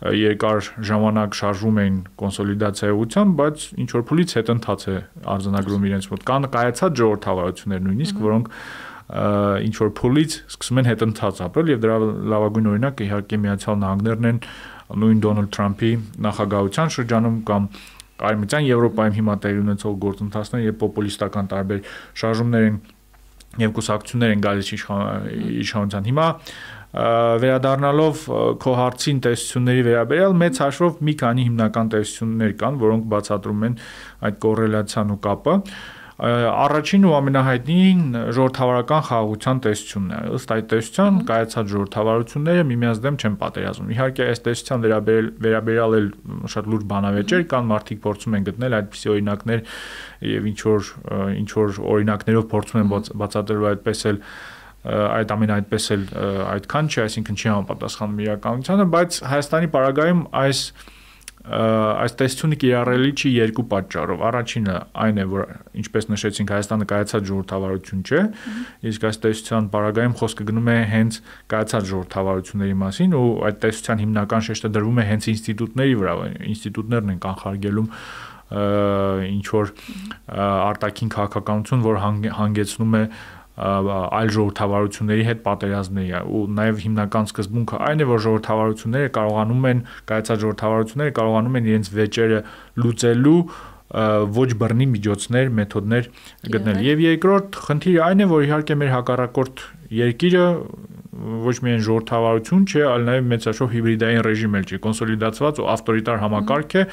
երկար 0.04 0.70
ժամանակ 0.84 1.36
շարժում 1.40 1.78
էին 1.84 1.98
կոնսոլիդացիայի 2.20 2.96
ուղղությամբ, 2.98 3.36
բայց 3.40 3.66
ինչ 3.84 3.90
որ 3.94 4.04
փուլից 4.10 4.34
հետ 4.38 4.50
ընթաց 4.54 4.82
է 4.84 4.96
արձանագրում 5.34 5.86
իրենց 5.90 6.08
մոտ։ 6.12 6.26
Կան 6.28 6.48
կայացած 6.54 6.98
ժողովրդավարություններ 7.04 7.84
նույնիսկ, 7.88 8.20
որոնք 8.24 8.50
ինչ 9.14 9.76
որ 9.84 9.92
փուլից 10.00 10.36
սկսում 10.50 10.80
են 10.84 10.90
հետ 10.90 11.02
ընթաց 11.08 11.42
ապրել 11.44 11.72
եւ 11.74 11.82
դրա 11.84 11.98
լավագույն 12.34 12.70
օրինակը 12.74 13.04
իհարկե 13.04 13.40
Միացյալ 13.44 13.78
Նահանգներն 13.84 14.28
են 14.32 14.40
նույն 15.04 15.20
Դոնալդ 15.24 15.52
Թրամփի 15.54 15.92
նախագահության 16.24 16.94
շրջանում 16.94 17.38
կամ 17.50 17.68
Արևմտյան 18.24 18.68
Եվրոպայում 18.70 19.16
հիմա 19.20 19.36
տեղի 19.44 19.62
ունեցող 19.64 19.96
գործընթացները 20.04 20.68
եւ 20.68 20.76
պոպուլիստական 20.84 21.50
տարբեր 21.54 21.88
շարժումներ 22.24 22.68
են 22.70 22.78
եւ 23.64 23.74
կուսակցություններ 23.78 24.34
են 24.34 24.44
գալիս 24.44 24.70
իշխանության։ 24.74 26.08
Հիմա 26.10 26.28
վերադառնալով 26.94 28.28
քո 28.62 28.76
հարցին 28.80 29.24
տեսությունների 29.26 29.86
վերաբերյալ 29.88 30.38
մեծ 30.44 30.62
հաշվով 30.64 31.02
մի 31.08 31.16
քանի 31.24 31.48
հիմնական 31.48 31.92
տեսություններ 31.94 32.54
կան, 32.62 32.80
որոնք 32.84 33.10
բացատրում 33.14 33.66
են 33.70 33.78
այդ 34.30 34.40
կոռելացիան 34.46 35.14
ու 35.14 35.20
կապը 35.24 35.58
առաջին 36.24 37.06
ու 37.10 37.14
ամենահայտնին 37.18 38.02
ժողովրդավարական 38.38 39.02
խաղաղության 39.08 39.62
տեսությունն 39.66 40.12
է։ 40.14 40.20
Ըստ 40.38 40.52
այդ 40.54 40.68
տեսության 40.74 41.18
կայացած 41.30 41.72
ժողովրդավարությունները 41.74 42.66
միմյանց 42.70 43.02
դեմ 43.04 43.18
չեն 43.18 43.38
պատերազմում։ 43.42 43.92
Իհարկե, 43.98 44.28
այս 44.30 44.44
տեսության 44.46 44.84
վերաբերել 44.86 45.30
վերաբերյալ 45.48 45.98
էլ 45.98 46.08
շատ 46.54 46.70
լուրջ 46.74 46.86
բանավեճեր 46.94 47.46
կան, 47.54 47.68
մարդիկ 47.74 48.04
փորձում 48.06 48.38
են 48.38 48.48
գտնել 48.54 48.78
այդպիսի 48.78 49.14
օրինակներ 49.14 49.66
եւ 50.30 50.50
ինչ 50.54 50.60
որ 50.70 50.92
ինչ 51.42 51.50
որ 51.58 51.80
օրինակներով 51.98 52.46
փորձում 52.54 52.84
են 52.84 52.94
բացատրել 53.24 53.70
այդպես 53.74 54.06
էլ 54.14 54.22
այդ 54.84 55.36
ամենը 55.38 55.54
այդպես 55.60 55.86
էլ 55.96 56.02
այդքան 56.54 56.90
չի, 56.92 57.00
այսինքն 57.04 57.38
չի 57.40 57.48
համապատասխանում 57.54 58.24
իրականությանը, 58.24 58.88
բայց 58.94 59.20
Հայաստանի 59.34 59.70
պարագայում 59.78 60.26
այս 60.44 60.66
այս 61.44 62.14
տեսությունը 62.20 62.58
կիրառելի 62.62 63.10
չի 63.20 63.30
երկու 63.34 63.64
պատճառով։ 63.74 64.22
Առաջինը 64.30 64.76
այն 65.04 65.18
է, 65.20 65.26
որ 65.28 65.42
ինչպես 65.82 66.08
նշեցինք, 66.14 66.54
Հայաստանը 66.56 66.88
կայացած 66.88 67.26
ժողովրդավարություն 67.30 68.04
չէ, 68.08 68.22
իսկ 68.92 69.08
այս 69.10 69.20
տեսության 69.28 69.68
պարագայում 69.74 70.16
խոսքը 70.24 70.48
գնում 70.48 70.72
է 70.72 70.78
հենց 70.94 71.20
կայացած 71.52 71.90
ժողովրդավարությունների 71.92 72.78
մասին 72.80 73.18
ու 73.20 73.28
այդ 73.44 73.60
տեսության 73.68 74.04
հիմնական 74.04 74.48
շեշտը 74.48 74.72
դրվում 74.80 75.04
է 75.04 75.08
հենց 75.12 75.30
ինստիտուտների 75.34 76.00
վրա, 76.00 76.16
ինստիտուտներն 76.54 77.14
են 77.14 77.22
կանխարգելում 77.28 77.92
ինչ 78.54 79.46
որ 79.52 79.72
արտաքին 80.48 81.12
քաղաքականություն, 81.14 81.84
որ 81.84 82.02
հանգեցնում 82.40 82.98
է 83.00 83.04
այլ 83.54 84.32
ժողովրդավարությունների 84.34 85.26
հետ 85.28 85.42
պատերազմների 85.46 86.22
ու 86.26 86.40
նաև 86.58 86.80
հիմնական 86.84 87.28
սկզբունքը 87.30 87.82
այն 87.88 88.00
է 88.02 88.08
որ 88.10 88.24
ժողովրդավարությունները 88.24 89.12
կարողանում 89.18 89.68
են 89.70 89.84
կայացած 90.10 90.42
ժողովրդավարությունները 90.44 91.14
կարողանում 91.20 91.60
են 91.60 91.70
իրենց 91.70 91.92
վեճերը 91.94 92.40
լուծելու 92.82 93.38
ոչ 93.94 94.50
բռնի 94.58 94.88
միջոցներ, 94.90 95.50
մեթոդներ 95.54 96.08
գտնել։ 96.50 96.80
Եվ 96.82 97.02
երկրորդ 97.04 97.58
խնդիրը 97.68 98.02
այն 98.08 98.24
է, 98.24 98.28
որ 98.32 98.46
իհարկե 98.48 98.78
մեր 98.82 98.90
հակառակորդ 98.94 99.62
երկիրը 99.94 100.48
ոչ 101.44 101.56
միայն 101.62 101.84
ժողովրդավարություն 101.86 102.66
չէ, 102.74 102.82
այլ 102.90 103.06
նաև 103.12 103.30
մեծաշով 103.34 103.70
հիբրիդային 103.76 104.26
ռեժիմ 104.26 104.58
էլ 104.58 104.66
չի, 104.66 104.80
կոնսոլիդացված 104.88 105.62
ու 105.62 105.70
ավտորիտար 105.78 106.20
համակարգ 106.24 106.74
է, 106.74 106.84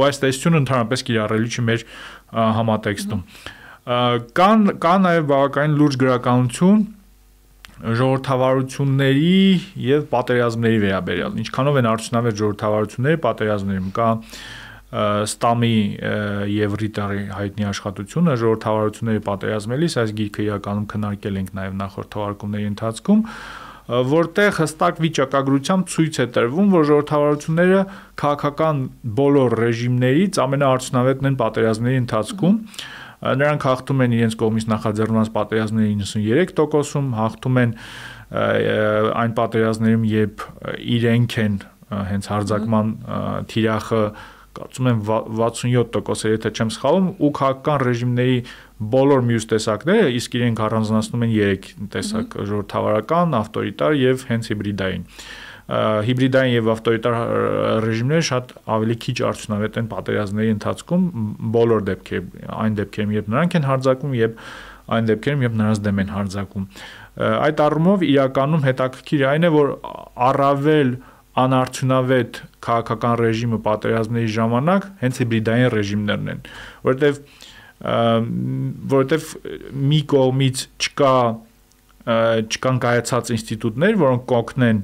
ու 0.00 0.06
այս 0.08 0.22
տեսությունը 0.24 0.62
ընդհանրապես 0.64 1.06
կիրառելի 1.10 1.52
չի 1.52 1.66
մեր 1.68 1.86
համատեքստում։ 2.56 3.20
-hmm 3.20 3.64
կան 3.86 4.70
կա 4.82 4.92
նաև 4.98 5.26
բավականին 5.30 5.74
լուրջ 5.78 5.96
գրականություն 6.00 6.78
ժողովրդավարությունների 7.76 9.34
եւ 9.86 10.06
պատերազմների 10.10 10.80
վերաբերյալ 10.82 11.36
ինչքանով 11.42 11.78
են 11.80 11.88
արդյունավետ 11.90 12.40
ժողովրդավարությունները 12.40 13.20
պատերազմներում 13.26 13.92
կա 13.98 14.08
ստամի 14.96 15.78
եւ 16.56 16.74
ռիտարի 16.82 17.22
հայտնի 17.36 17.68
աշխատությունը 17.70 18.36
ժողովրդավարությունների 18.42 19.22
պատերազմելիս 19.28 19.96
այս 20.02 20.16
գիրքը 20.18 20.44
իրականում 20.46 20.90
քննարկել 20.96 21.40
ենք 21.42 21.54
նաեւ 21.60 21.78
նախորդ 21.84 22.12
թվարկումների 22.16 22.68
ընթացքում 22.72 23.24
որտեղ 23.86 24.54
հստակ 24.56 24.96
վիճակագրությամբ 25.04 25.90
ցույց 25.94 26.16
է 26.18 26.24
տրվում, 26.34 26.70
որ 26.74 26.86
ժողովրդավարությունները 26.88 27.82
քաղաքական 28.18 28.80
բոլոր 29.20 29.54
ռեժիմներից 29.62 30.40
ամենաարդյունավետն 30.42 31.28
են 31.30 31.36
պատերազմների 31.42 32.00
ընթացքում։ 32.02 32.56
mm 32.56 32.64
-hmm 32.66 33.04
Նրանք 33.22 33.66
հաղթում 33.66 34.04
են 34.06 34.14
իրենց 34.16 34.36
կողմից 34.42 34.66
նախաձեռնված 34.72 35.30
պատերազմների 35.36 35.94
93%-ում, 36.02 37.10
հաղթում 37.16 37.60
են 37.62 37.74
այն 38.36 39.36
պատերազմներում, 39.40 40.06
երբ 40.12 40.46
իրենք 40.96 41.36
են 41.46 41.60
հենց 42.10 42.30
հարձակման 42.32 42.92
թիրախը 43.52 44.02
կարծում 44.56 44.88
եմ 44.90 45.00
67% 45.06 46.26
է, 46.26 46.32
եթե 46.32 46.52
չեմ 46.56 46.70
սխալվում, 46.76 47.08
ու 47.20 47.30
քաղաքական 47.38 47.82
ռեժիմների 47.86 48.38
բոլոր 48.94 49.24
մյուս 49.30 49.48
տեսակները 49.52 50.06
իսկ 50.16 50.36
իրենք 50.40 50.62
առանձնացնում 50.66 51.26
են 51.26 51.34
3 51.36 51.68
տեսակ՝ 51.92 52.36
ժողովրդավարական, 52.50 53.36
ավտորիտար 53.40 53.98
եւ 54.00 54.24
հենց 54.30 54.50
հիբրիդային 54.52 55.04
հիբրիդային 55.66 56.52
եւ 56.54 56.68
ավտորիտար 56.76 57.16
ռեժիմները 57.82 58.24
շատ 58.26 58.52
ավելի 58.76 58.96
քիչ 59.02 59.16
արդյունավետ 59.30 59.78
են 59.80 59.88
պատերազմների 59.90 60.52
ընթացքում 60.54 61.06
բոլոր 61.56 61.80
դեպքերում, 61.88 62.28
այն 62.66 62.76
դեպքերում, 62.80 63.14
երբ 63.16 63.30
նրանք 63.34 63.56
են 63.58 63.66
հարձակվում 63.66 64.14
եւ 64.20 64.36
այն 64.86 65.10
դեպքերում, 65.10 65.42
երբ 65.46 65.56
նրանց 65.58 65.80
դեմ 65.86 65.98
են 66.04 66.12
հարձակվում։ 66.14 66.68
Այդ 67.26 67.62
առումով 67.66 68.04
իրականում 68.06 68.64
հետաքրքիր 68.66 69.24
այն 69.26 69.46
է, 69.46 69.50
որ 69.56 69.72
առավել 70.26 70.92
անարդյունավետ 71.36 72.38
քաղաքական 72.66 73.16
ռեժիմը 73.20 73.58
պատերազմների 73.66 74.30
ժամանակ 74.36 74.86
հենց 75.02 75.18
հիբրիդային 75.22 75.68
ռեժիմներն 75.74 76.30
են, 76.32 76.40
որովհետեւ 76.86 77.18
որովհետեւ 78.94 79.34
մի 79.90 80.00
կողմից 80.14 80.62
չկա 80.86 81.12
չկան 82.06 82.80
կայացած 82.86 83.32
ինստիտուտներ, 83.34 83.98
որոնք 84.00 84.24
կօգնեն 84.30 84.80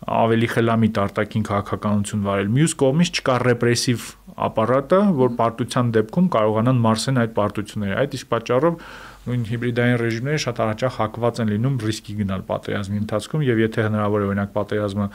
ավելի 0.00 0.48
խելամիտ 0.54 0.98
արտաքին 1.00 1.42
քաղաքականություն 1.50 2.22
վարել։ 2.24 2.50
Մյուս 2.56 2.74
կողմից 2.80 3.10
չկա 3.20 3.34
ռեպրեսիվ 3.44 4.06
ապարատը, 4.46 5.00
որ 5.20 5.34
պարտության 5.40 5.90
դեպքում 5.96 6.30
կարողանան 6.36 6.80
մարսեն 6.86 7.20
այդ 7.20 7.34
պարտությունները։ 7.36 7.98
Այդ 8.00 8.16
իսկ 8.16 8.30
պատճառով 8.30 8.78
նույն 9.26 9.42
հիբրիդային 9.50 9.98
ռեժիմները 10.00 10.40
շատ 10.46 10.62
առաջ 10.64 10.84
հակված 10.96 11.40
են 11.44 11.50
լինում 11.52 11.76
ռիսկի 11.84 12.14
գնալ 12.20 12.44
պատերազմի 12.48 13.00
ընթացքում 13.04 13.44
եւ 13.50 13.60
եթե 13.66 13.84
հնարավոր 13.90 14.24
է 14.24 14.28
օրինակ 14.30 14.54
պատերազմը 14.56 15.08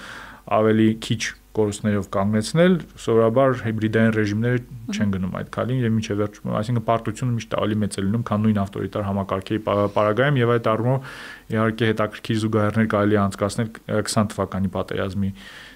ավելի 0.59 0.87
քիչ 1.05 1.21
կորուստներով 1.55 2.07
կանգնեցնել, 2.15 2.73
սովորաբար 3.05 3.55
հիբրիդային 3.65 4.13
ռեժիմները 4.15 4.59
չեն 4.95 5.13
գնում 5.15 5.37
այդ 5.39 5.49
քալին 5.55 5.79
եւ 5.85 5.93
միջև 5.95 6.19
վերջ, 6.21 6.39
այսինքն 6.59 6.85
պարտությունը 6.89 7.35
միշտ 7.35 7.55
ավելի 7.59 7.77
մեծ 7.85 7.95
է 7.95 8.03
լինում, 8.05 8.25
քան 8.29 8.43
նույն 8.45 8.59
ավտորիտար 8.65 9.05
համակարգերի 9.09 9.61
պարագայում 9.95 10.39
եւ 10.41 10.53
այդ 10.55 10.69
առումով 10.75 11.09
իհարկե 11.55 11.89
հետաքրքիր 11.91 12.39
զուգահեռներ 12.45 12.89
կարելի 12.95 13.19
անցկացնել 13.25 13.69
20 13.95 14.31
թվականի 14.35 14.71
պատերազմի 14.75 15.31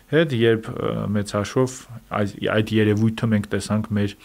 հետ, 0.09 0.31
երբ 0.39 0.69
մեծ 1.15 1.33
հաշվով 1.37 1.75
այդ 2.19 2.71
երևույթը 2.79 3.29
մենք 3.29 3.51
տեսանք 3.53 3.91
մեր 3.99 4.15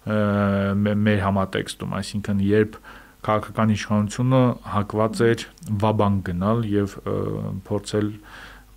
մեր 0.00 1.20
համատեքստում, 1.20 1.94
այսինքն 2.00 2.38
երբ 2.50 2.78
քաղաքական 3.20 3.72
իշխանությունը 3.74 4.40
հակված 4.74 5.20
էր 5.26 5.42
վաբանկ 5.82 6.22
գնալ 6.30 6.62
եւ 6.72 6.94
փորձել 7.68 8.08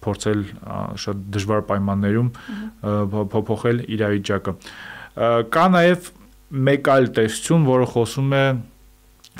փորձել 0.04 0.44
շատ 1.04 1.24
դժվար 1.38 1.64
պայմաններում 1.72 2.30
փոփոխել 3.34 3.82
իրավիճակը։ 3.98 4.56
Կա 5.54 5.66
նաև 5.78 6.12
մեկ 6.54 6.90
այլ 6.94 7.10
տեսություն, 7.18 7.66
որը 7.70 7.90
խոսում 7.94 8.38
է 8.38 8.46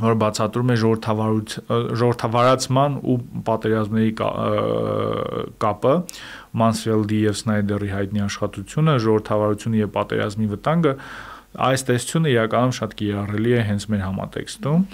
որ 0.02 0.16
բացատրում 0.18 0.72
է 0.74 0.76
ժողովրդավարացման 0.82 2.96
ու 3.14 3.18
պատերազմների 3.46 4.14
կապը 5.62 5.92
Մանսֆելդի 6.62 7.20
եւ 7.28 7.36
Սնայդերի 7.42 7.90
հայտնի 7.94 8.24
աշխատությունը 8.26 8.96
ժողովրդավարությունը 9.06 9.82
եւ 9.84 9.92
պատերազմի 10.00 10.50
վտանգը 10.54 10.94
այս 11.54 11.84
տեսությունը 11.86 12.32
իրականում 12.34 12.72
շատ 12.74 12.94
կիրառելի 12.98 13.52
է 13.54 13.62
հենց 13.68 13.84
մեր 13.94 14.02
համատեքստում 14.04 14.86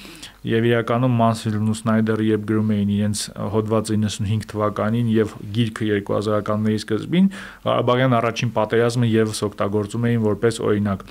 եւ 0.50 0.68
իրականում 0.70 1.16
Mansfield-ն 1.20 1.72
ու 1.72 1.76
Snyder-ը 1.80 2.26
երբ 2.30 2.44
գրում 2.50 2.74
էին 2.76 2.92
իրենց 2.96 3.24
հոդվածը 3.54 3.98
95 4.04 4.48
թվականին 4.52 5.10
եւ 5.14 5.34
գիրքը 5.56 5.88
2000-ականների 6.10 6.82
սկզբին 6.84 7.32
Ղարաբաղյան 7.64 8.16
առաջին 8.20 8.54
պատերազմը 8.60 9.10
եւս 9.14 9.42
օգտագործում 9.50 10.08
էին 10.12 10.24
որպես 10.28 10.62
օրինակ 10.70 11.04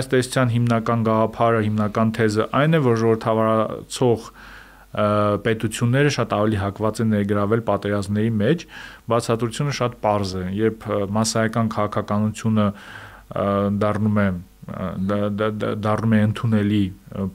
այս 0.00 0.10
տեսության 0.16 0.52
հիմնական 0.56 1.06
գաղափարը 1.12 1.62
հիմնական 1.68 2.12
թեզը 2.16 2.50
այն 2.56 2.76
է 2.76 2.84
որ 2.86 3.00
ժողովրդավարացող 3.04 4.28
պետությունները 4.96 6.10
շատ 6.14 6.30
ավելի 6.32 6.58
հակված 6.62 7.00
են 7.04 7.10
ներգրավել 7.12 7.62
պատերազմների 7.68 8.30
մեջ 8.40 8.62
բացատրությունը 9.12 9.74
շատ 9.76 9.96
པարզ 10.00 10.30
է 10.40 10.44
երբ 10.56 10.86
massայական 11.12 11.68
քաղաքականությունը 11.74 12.66
դառնում 13.82 14.20
է 14.22 14.28
դառնում 14.66 16.14
է 16.16 16.20
ընդունելի 16.26 16.82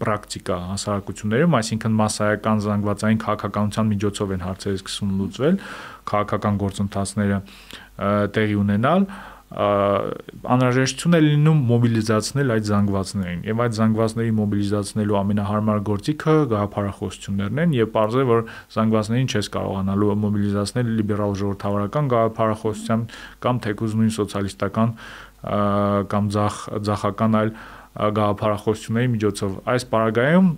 պրակտիկա 0.02 0.58
հասարակություններում, 0.72 1.58
այսինքն 1.62 1.94
massայական 2.02 2.64
զանգվածային 2.66 3.22
քաղաքականության 3.24 3.92
միջոցով 3.92 4.34
են 4.36 4.44
հարցերը 4.48 4.82
սկսում 4.82 5.14
լուծվել, 5.22 5.60
քաղաքական 6.12 6.60
գործընթացները 6.66 7.38
տեղի 8.36 8.58
ունենալ, 8.66 9.08
անհրաժեշտություն 9.52 11.16
է 11.18 11.20
լինում 11.26 11.58
մոբիլիզացնել 11.68 12.52
այդ 12.54 12.68
զանգվածներին 12.70 13.42
եւ 13.50 13.64
այդ 13.66 13.74
զանգվածների 13.78 14.32
մոբիլիզացնելու 14.38 15.18
ամենահարմար 15.22 15.82
գործիքը 15.90 16.36
գաղափարախոսություններն 16.54 17.60
են 17.66 17.74
եւ 17.76 17.92
ողջե 17.98 18.24
որ 18.32 18.46
զանգվածներին 18.78 19.28
չես 19.36 19.52
կարողանալու 19.58 20.16
մոբիլիզացնել 20.24 20.94
լիբերալ 21.02 21.36
ժողովրդավարական 21.42 22.10
գաղափարախոսության 22.16 23.04
կամ 23.44 23.62
թեկուզ 23.68 23.98
նույն 24.00 24.16
սոցիալիստական 24.22 24.96
կամ 25.42 26.28
ցախ 26.36 26.58
ցախական 26.88 27.38
այլ 27.42 27.54
գաղափարախոսությունների 27.92 29.10
միջոցով 29.16 29.56
այս 29.74 29.86
պարագայում 29.92 30.52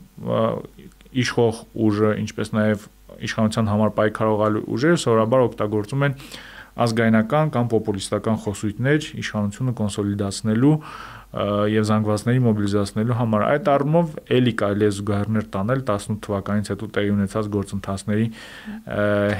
իշխող 1.24 1.62
ուժը 1.88 2.12
ինչպես 2.24 2.52
նաև 2.58 2.88
իշխանության 3.28 3.70
համար 3.72 3.94
պայքարողալու 3.98 4.64
ուժերը 4.74 5.00
սովորաբար 5.04 5.46
օգտագործում 5.48 6.06
են 6.08 6.16
ազգայնական 6.84 7.52
կամ 7.54 7.68
պոպուլիստական 7.70 8.38
խոսույթներ 8.44 9.10
իշխանությունը 9.22 9.74
կոնսոլիդացնելու 9.78 10.78
եւ 11.74 11.86
զանգվածների 11.90 12.42
մոբիլիզացնելու 12.46 13.18
համար 13.20 13.44
այդ 13.48 13.70
առումով 13.74 14.10
ելի 14.38 14.54
կարելի 14.62 14.86
է 14.86 14.90
զուգահեռներ 14.98 15.48
տանել 15.54 15.80
18 15.88 16.20
թվականից 16.26 16.70
հետո 16.74 16.90
տեղի 16.98 17.14
ունեցած 17.14 17.50
գործընթացների 17.56 18.28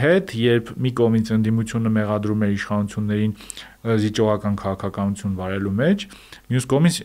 հետ, 0.02 0.34
երբ 0.44 0.72
մի 0.86 0.94
կողմից 1.02 1.34
ընդդիմությունը 1.38 1.94
մեղադրում 1.98 2.46
էր 2.48 2.56
իշխանություններին 2.58 3.36
զիջողական 3.84 4.54
քաղաքականություն 4.60 5.34
վարելու 5.36 5.72
մեջ, 5.80 6.04
մյուս 6.54 6.68
կողմից 6.72 7.00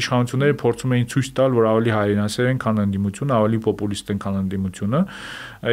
իշխանությունները 0.00 0.56
փորձում 0.60 0.92
էին 0.96 1.06
ցույց 1.14 1.30
տալ, 1.38 1.54
որ 1.56 1.68
ավելի 1.70 1.94
հայրենասեր 1.96 2.50
են, 2.50 2.60
քան 2.60 2.82
ընդդիմությունը, 2.84 3.34
ավելի 3.40 3.60
պոպուլիստ 3.66 4.12
են, 4.12 4.20
քան 4.24 4.36
ընդդիմությունը։ 4.40 5.00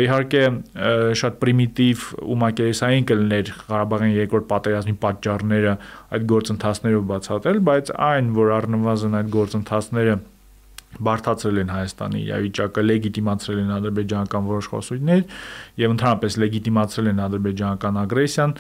Իհարկե 0.08 0.44
շատ 1.24 1.38
պրիմիտիվ 1.44 2.08
ու 2.24 2.40
մակերեսային 2.48 3.10
կլներ 3.12 3.54
Ղարաբաղյան 3.68 4.16
երկրորդ 4.18 4.50
պատերազմի 4.56 4.96
պատճառները 5.04 5.76
այդ 6.16 6.32
գործընթացներով 6.32 7.06
բացատրել, 7.12 7.62
բայց 7.68 7.94
այն, 8.08 8.34
որ 8.40 8.58
առնվազն 8.62 9.22
այդ 9.22 9.32
գործընթացները 9.36 10.18
բարթացրել 11.04 11.58
են 11.62 11.72
Հայաստանի 11.74 12.20
իրավիճակը, 12.26 12.84
լեգիտիմացրել 12.88 13.60
են 13.62 13.74
ադրբեջանական 13.76 14.46
որոշ 14.48 14.70
խոսույթներ 14.72 15.24
եւ 15.84 15.94
ընդհանրապես 15.94 16.38
լեգիտիմացրել 16.44 17.10
են 17.12 17.22
ադրբեջանական 17.28 18.00
ագրեսիան, 18.02 18.56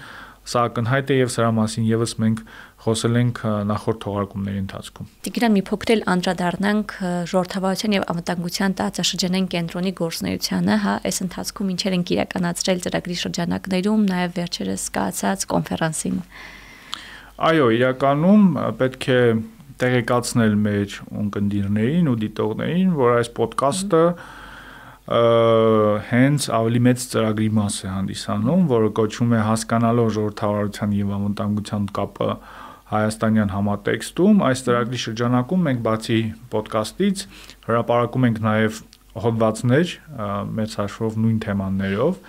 Սա 0.47 0.61
ակնհայտ 0.69 1.09
է 1.11 1.15
եւ 1.17 1.31
սրա 1.33 1.47
մասին 1.57 1.87
եւս 1.89 2.13
մենք 2.23 2.41
խոսել 2.85 3.17
ենք 3.19 3.39
նախորդ 3.67 3.99
թողարկումների 4.05 4.61
ընթացքում։ 4.63 5.09
Տիգրան 5.27 5.53
մի 5.57 5.63
փոքր 5.67 5.91
էլ 5.95 6.03
անդրադառնանք 6.13 6.93
ժողովրդավարության 7.31 7.95
եւ 7.97 8.05
անվտանգության 8.13 8.77
տարածաշրջանային 8.79 9.49
կենտրոնի 9.57 9.93
գործնեությանը, 9.99 10.77
հա, 10.87 10.95
այս 11.11 11.21
ընթացքում 11.27 11.73
ինչեր 11.75 11.97
են 11.97 12.07
իրականացրել 12.15 12.81
ծրագրի 12.87 13.19
շրջանակներում, 13.27 14.07
նաեւ 14.07 14.33
վերջերս 14.39 14.87
կայացած 14.97 15.45
կոնֆերանսին։ 15.51 16.17
Այո, 17.47 17.69
իրականում 17.77 18.43
պետք 18.79 19.07
է 19.11 19.21
տեղեկացնել 19.77 20.53
մեր 20.63 20.99
ունկնդիրներին 21.27 22.07
ու 22.07 22.19
դիտողներին, 22.23 22.93
որ 22.97 23.17
այս 23.19 23.35
ոդկասթը 23.37 24.03
mm 24.07 24.15
-hmm 24.17 24.45
հենց 25.07 26.45
ավելի 26.51 26.79
մեծ 26.83 27.03
ծրագրի 27.13 27.49
մաս 27.55 27.75
է 27.85 27.89
հանդիսանում, 27.93 28.63
որը 28.71 28.89
կոչվում 28.97 29.35
է 29.37 29.43
հասկանալով 29.47 30.09
ժողովրդավարության 30.17 30.95
եւ 30.97 31.13
անվտանգության 31.17 31.85
կապը 31.95 32.27
հայաստանյան 32.87 33.53
համատեքստում 33.53 34.43
այս 34.47 34.63
ծրագրի 34.67 34.99
շրջանակում 35.03 35.63
մենք 35.67 35.79
բացի 35.87 36.19
ոդկասթից 36.55 37.23
հրապարակում 37.67 38.27
ենք 38.27 38.41
նաև 38.47 38.81
հոդվածներ 39.27 39.93
մեծ 40.57 40.75
հաշվով 40.81 41.17
նույն 41.23 41.39
թեմաներով, 41.47 42.19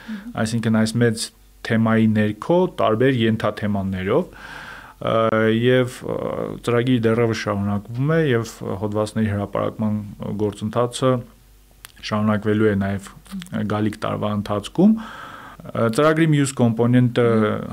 այսինքն 0.43 0.79
այս 0.79 0.95
մեծ 1.03 1.27
թեմայի 1.69 2.07
ներքո 2.14 2.59
տարբեր 2.79 3.19
ենթաթեմաներով 3.23 4.31
եւ 5.62 5.99
ծրագիրը 6.67 7.03
դեռևս 7.07 7.43
շարունակվում 7.43 8.14
է 8.14 8.21
եւ 8.29 8.55
հոդվածների 8.83 9.31
հրապարակման 9.35 9.99
գործընթացը 10.43 11.12
շարունակվելու 12.08 12.68
է 12.68 12.74
նաև 12.82 13.08
գալիք 13.72 13.98
տարվա 14.04 14.30
ընթացքում 14.38 14.92
ծրագրի 15.68 16.26
մյուս 16.32 16.52
կոմպոնենտը 16.58 17.24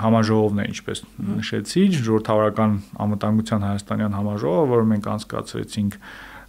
համաժողովն 0.04 0.62
է, 0.62 0.64
ինչպես 0.74 1.02
նշեցի, 1.36 1.84
ժողովրդավարական 1.96 2.72
անվտանգության 3.06 3.66
հայաստանյան 3.66 4.16
համաժողովը, 4.20 4.66
որը 4.72 4.88
մենք 4.92 5.10
անցկացրեցինք 5.16 6.00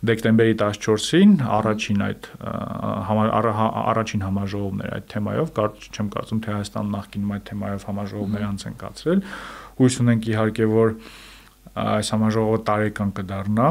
դեկտեմբերի 0.06 0.54
14-ին 0.60 1.36
առաջին 1.56 2.02
այդ 2.06 2.26
առաջին 2.46 4.24
համաժողովն 4.26 4.82
էր 4.86 4.90
այդ 4.96 5.06
թեմայով, 5.12 5.52
կարծ 5.56 5.86
չեմ 5.96 6.10
կարծում 6.16 6.42
թե 6.46 6.52
Հայաստան 6.56 6.90
նախկինում 6.96 7.32
այդ 7.36 7.46
թեմայով 7.50 7.86
համաժողովներ 7.90 8.44
անց 8.46 8.66
են 8.66 8.76
կացրել։ 8.82 9.22
Հույս 9.80 9.98
ունենք 10.04 10.28
իհարկե, 10.32 10.68
որ 10.76 10.94
այս 11.86 12.12
համաժողովը 12.16 12.60
տարեկան 12.70 13.10
կդառնա 13.16 13.68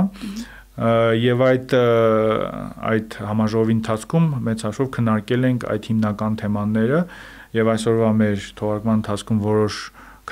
եւ 0.75 1.41
այդ 1.45 1.73
այդ 2.91 3.17
համաժողովի 3.29 3.75
ընթացքում 3.79 4.25
մեծ 4.43 4.63
հաշվով 4.67 4.89
քննարկել 4.97 5.47
ենք 5.49 5.65
այդ 5.71 5.85
հիմնական 5.91 6.33
թեմաները 6.41 6.99
եւ 7.55 7.69
այսօրվա 7.75 8.09
մեր 8.19 8.47
թողարկման 8.59 8.99
ընթացքում 8.99 9.39
որոշ 9.45 9.77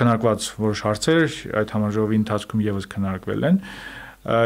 քննարկված 0.00 0.48
որոշ 0.60 0.82
հարցեր 0.84 1.38
այդ 1.62 1.74
համաժողովի 1.78 2.18
ընթացքում 2.20 2.64
եւս 2.64 2.88
քննարկվել 2.92 3.48
են 3.48 3.58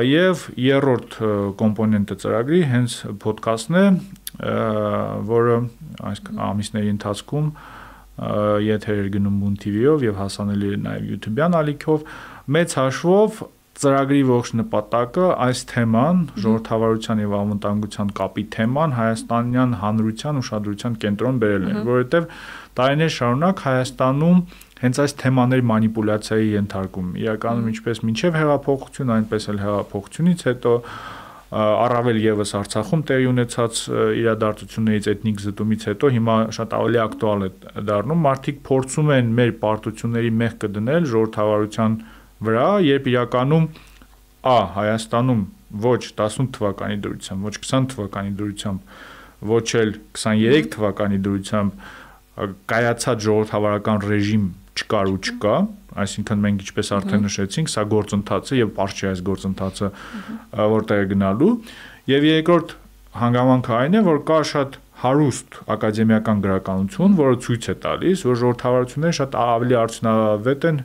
եւ 0.07 0.47
երրորդ 0.59 1.19
կոմպոնենտը 1.59 2.17
ծրագրի 2.23 2.63
հենց 2.73 2.95
ոդկասթն 3.27 3.79
է 3.79 3.85
որը 5.29 5.59
այս 6.13 6.25
ամիսների 6.47 6.91
ընթացքում 6.95 7.53
եթեր 8.67 9.11
գնում 9.15 9.37
Moon 9.39 9.55
TV-ով 9.63 10.03
եւ 10.03 10.17
հասանելի 10.19 10.71
է 10.75 10.79
նաեւ 10.83 11.05
YouTube-յան 11.13 11.55
ալիքով 11.59 12.09
մեծ 12.59 12.75
հաշվով 12.79 13.39
ծրագրի 13.79 14.23
ողջ 14.27 14.49
նպատակը 14.59 15.27
այս 15.45 15.61
թեման 15.71 16.23
ժողովրդավարության 16.43 17.21
եւ 17.23 17.35
անվտանգության 17.39 18.09
կապի 18.19 18.45
թեման 18.57 18.95
հայաստանյան 18.99 19.77
հանրության 19.83 20.41
ուշադրության 20.41 20.97
կենտրոն 21.05 21.39
բերել 21.45 21.69
են, 21.69 21.79
որովհետեւ 21.89 22.27
տարիներ 22.79 23.13
շարունակ 23.19 23.63
Հայաստանում 23.69 24.41
հենց 24.79 24.99
այս 25.03 25.15
թեմաների 25.23 25.65
մանիպուլյացիայի 25.69 26.51
ենթարկում 26.59 27.07
իրականում 27.23 27.71
ինչպես 27.73 28.03
մինչև 28.09 28.37
հեղափոխություն, 28.39 29.15
այնպես 29.19 29.49
էլ 29.53 29.63
հեղափոխությունից 29.63 30.45
հետո 30.49 30.75
առավել 31.49 32.19
եւս 32.21 32.51
Արցախում 32.59 33.03
տեղի 33.09 33.27
ունեցած 33.31 33.79
իրադարձություններից 34.21 35.07
էթնիկ 35.15 35.39
զտումից 35.45 35.87
հետո 35.89 36.11
հիմա 36.19 36.35
շատ 36.59 36.75
ավելի 36.79 37.01
ակտուալ 37.05 37.47
է 37.47 37.51
դառնում 37.89 38.23
մարդիկ 38.29 38.59
փորձում 38.69 39.13
են 39.17 39.31
մեր 39.39 39.53
պարտությունների 39.63 40.33
մեղքը 40.43 40.71
դնել 40.77 41.09
ժողովրդավարության 41.09 41.97
վրա, 42.45 42.67
երբ 42.87 43.09
իրականում 43.13 43.67
ա 44.49 44.59
Հայաստանում 44.79 45.43
ոչ 45.85 46.03
18 46.17 46.53
թվականի 46.57 46.99
դրությամբ, 47.05 47.49
ոչ 47.49 47.55
20 47.59 47.89
թվականի 47.93 48.33
դրությամբ, 48.39 48.93
ոչ 49.53 49.67
էլ 49.83 49.91
23 50.17 50.71
թվականի 50.75 51.19
դրությամբ 51.27 51.89
կայացած 52.71 53.27
ժողովրդավարական 53.27 54.03
ռեժիմ 54.09 54.45
չկար 54.79 55.11
ու 55.13 55.19
չկա, 55.29 55.55
այսինքն 55.99 56.43
մենք 56.45 56.65
ինչպես 56.65 56.91
արդեն 56.99 57.25
նշեցինք, 57.27 57.71
սա 57.73 57.85
գործընթաց 57.93 58.53
է 58.55 58.59
եւ 58.59 58.71
բարձ 58.79 58.99
չէ 58.99 59.09
այս 59.09 59.23
գործընթացը 59.29 59.89
որտեղ 60.79 61.03
է 61.03 61.09
գնալու 61.13 61.51
եւ 62.13 62.27
երկրորդ 62.29 62.75
հանգամանքը 63.19 63.75
այն 63.79 63.99
է, 63.99 64.03
որ 64.07 64.21
կա 64.29 64.39
շատ 64.53 64.79
հարուստ 65.03 65.59
ակադեմիական 65.75 66.41
գրականություն, 66.45 67.17
որը 67.19 67.39
ցույց 67.45 67.69
է 67.69 67.75
տալիս, 67.85 68.25
որ 68.29 68.39
ժողովրդավարությունները 68.43 69.17
շատ 69.19 69.37
ավելի 69.43 69.77
արդյունավետ 69.79 70.67
են 70.69 70.81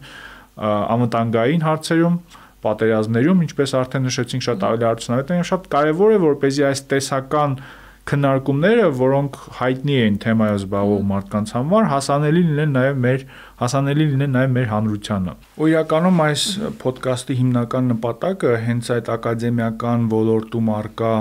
անվտանգային 0.58 1.64
հարցերում, 1.68 2.18
պատերազմներում, 2.64 3.40
ինչպես 3.48 3.74
արդեն 3.80 4.06
նշեցինք, 4.08 4.44
շատ 4.48 4.68
ավելի 4.68 4.86
արդյունավետ 4.90 5.32
են 5.34 5.42
եւ 5.42 5.48
շատ 5.50 5.72
կարեւոր 5.74 6.14
է, 6.14 6.20
որպեսզի 6.24 6.66
այս 6.70 6.84
տեսական 6.94 7.56
քննարկումները, 8.04 8.88
որոնք 9.00 9.38
հայտնի 9.60 9.94
են 10.04 10.16
թեմայով 10.24 10.58
զբաղվող 10.60 11.04
մարդկանց 11.08 11.52
համար, 11.56 11.86
հասանելի 11.88 12.42
լինեն 12.50 12.74
նաև 12.76 12.98
մեր 13.04 13.22
հասանելի 13.62 14.08
լինեն 14.12 14.34
նաև 14.36 14.52
մեր 14.58 14.68
հանրությանը։ 14.74 15.36
Ու 15.56 15.70
իրականում 15.72 16.20
այս 16.24 16.44
ոդկասթի 16.84 17.38
հիմնական 17.40 17.88
նպատակը 17.94 18.52
հենց 18.68 18.92
այդ 18.98 19.12
ակադեմիական 19.14 20.06
ոլորտում 20.14 20.72
արկա 20.74 21.14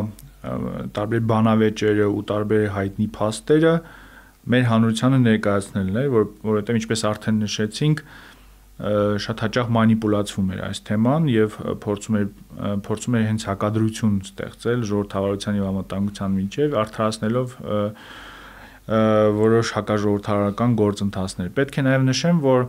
տարբեր 0.99 1.23
բանավեճերը 1.31 2.09
ու 2.11 2.23
տարբեր 2.33 2.67
հայտնի 2.75 3.09
փաստերը 3.15 3.75
մեր 4.43 4.65
հանրությանը 4.73 5.19
ներկայացնելն 5.23 5.99
է, 6.03 6.05
որ 6.11 6.25
որովհետև 6.43 6.79
ինչպես 6.83 7.05
արդեն 7.13 7.37
նշեցինք, 7.47 8.01
շատ 8.81 9.43
հաճախ 9.45 9.69
մանիպուլացվում 9.77 10.53
էր 10.53 10.61
այս 10.67 10.79
թեման 10.89 11.27
եւ 11.31 11.57
փորձում 11.85 12.17
էր 12.19 12.29
փորձում 12.87 13.17
էր 13.19 13.27
հենց 13.29 13.45
հակադրություն 13.51 14.15
ստեղծել 14.27 14.85
ժողովրդավարության 14.91 15.59
եւ 15.61 15.67
անվտանգության 15.73 16.37
միջև 16.39 16.77
արդարացնելով 16.83 17.57
որոշ 19.43 19.69
հակաժողովրդարական 19.77 20.73
գործընթացներ։ 20.81 21.53
Պետք 21.55 21.79
է 21.79 21.85
նաեւ 21.87 22.07
նշեմ, 22.09 22.41
որ 22.43 22.65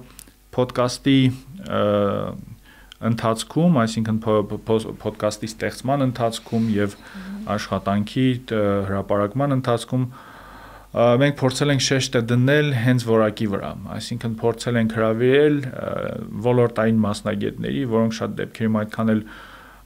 ոդկասթի 0.53 1.17
ընթացքում, 3.09 3.79
այսինքն 3.83 4.19
ոդկասթի 5.03 5.49
ստեղծման 5.49 6.05
ընթացքում 6.05 6.67
եւ 6.77 6.93
աշխատանքի 7.55 8.27
հրապարակման 8.53 9.57
ընթացքում 9.57 10.05
մենք 10.93 11.37
փորձել 11.39 11.73
ենք 11.73 11.83
շեշտը 11.83 12.19
դնել 12.29 12.67
հենց 12.77 13.05
որակի 13.09 13.47
վրա, 13.53 13.69
այսինքն 13.95 14.35
փորձել 14.43 14.77
ենք 14.81 14.91
հravirել 14.99 15.57
ոլորտային 16.47 16.99
մասնագետների, 17.05 17.81
որոնք 17.93 18.17
շատ 18.19 18.35
դեպքերում 18.41 18.77
այդքան 18.83 19.13
էլ 19.13 19.23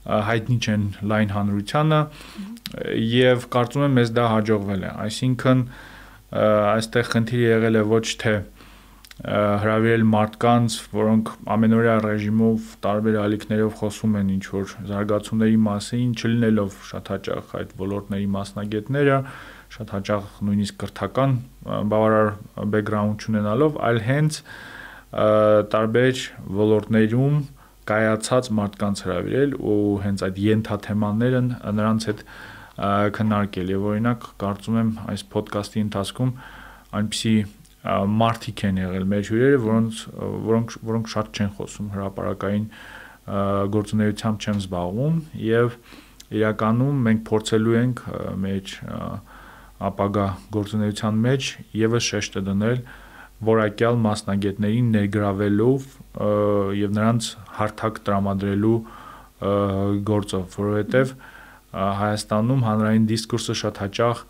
հայտնի 0.07 0.57
չեն 0.67 0.83
լայն 1.11 1.31
հանրությանը 1.37 2.01
եւ 3.07 3.47
կարծում 3.55 3.87
եմ 3.87 3.97
մեզ 4.01 4.13
դա 4.17 4.27
հաջողվել 4.33 4.83
է, 4.83 4.91
այսինքն 5.07 5.63
այստեղ 6.75 7.09
խնդիրը 7.15 7.49
եղել 7.55 7.79
է 7.79 7.83
ոչ 7.87 8.05
թե 8.23 8.35
հravirել 9.17 10.03
մարդկանց, 10.05 10.73
որոնք 10.93 11.29
ամենօրյա 11.55 11.93
ռեժիմով 12.03 12.65
տարբեր 12.83 13.15
ալիքներով 13.23 13.71
խոսում 13.79 14.17
են 14.19 14.27
ինչ 14.35 14.43
որ 14.51 14.73
զարգացումների 14.91 15.57
մասին, 15.67 16.11
չլինելով 16.21 16.75
շատ 16.91 17.09
հաճախ 17.13 17.55
այդ 17.57 17.71
ոլորտների 17.81 18.27
մասնագետները, 18.35 19.17
շատ 19.75 19.93
հաճախ 19.97 20.27
նույնիսկ 20.47 20.77
կրթական 20.83 21.35
բավարար 21.91 22.29
բեքգրաունդ 22.73 23.25
ունենալով, 23.31 23.79
այլ 23.87 23.99
հենց 24.07 24.39
տարբեր 25.73 26.21
ոլորտներում 26.61 27.37
կայացած 27.87 28.49
մարդկանց 28.57 29.01
հravirել 29.07 29.53
ու 29.63 29.81
հենց 30.03 30.23
այդ 30.27 30.39
ենթաթեմաները 30.43 31.41
նրանց 31.77 32.07
հետ 32.11 32.23
քննարկել 33.17 33.71
եւ 33.73 33.85
օրինակ 33.91 34.25
կարծում 34.43 34.79
եմ 34.81 34.89
այս 35.13 35.23
ոդկասթի 35.37 35.83
ընթացքում 35.87 36.33
այնպիսի 36.97 37.35
մարդիկ 37.87 38.63
են 38.67 38.79
եղել 38.81 39.05
մեր 39.13 39.23
հյուրերը, 39.31 39.59
որոնց 39.63 40.01
որոնք 40.47 40.75
որոնք 40.89 41.09
շատ 41.13 41.29
չեն 41.37 41.51
խոսում 41.57 41.89
հրաապարակային 41.95 42.67
գործունեությամբ 43.77 44.45
չեն 44.47 44.61
զբաղվում 44.63 45.17
եւ 45.47 45.77
իրականում 46.37 47.01
մենք 47.07 47.23
փորձելու 47.27 47.75
ենք 47.81 48.03
մեր 48.43 48.75
ապագա 49.77 50.27
գործունեության 50.55 51.19
մեջ 51.27 51.49
եւս 51.77 52.07
շեշտը 52.11 52.43
դնել 52.47 52.79
որակյալ 53.47 53.99
մասնագետներին 54.01 54.87
ներգրավելով 54.97 55.83
եւ 56.77 56.93
նրանց 56.97 57.27
հարթակ 57.57 57.99
տրամադրելու 58.07 58.77
գործով, 60.07 60.45
որովհետեւ 60.57 61.11
Հայաստանում 61.77 62.61
հանրային 62.65 63.05
դիսկուրսը 63.11 63.55
շատ 63.61 63.79
հաճախ 63.83 64.21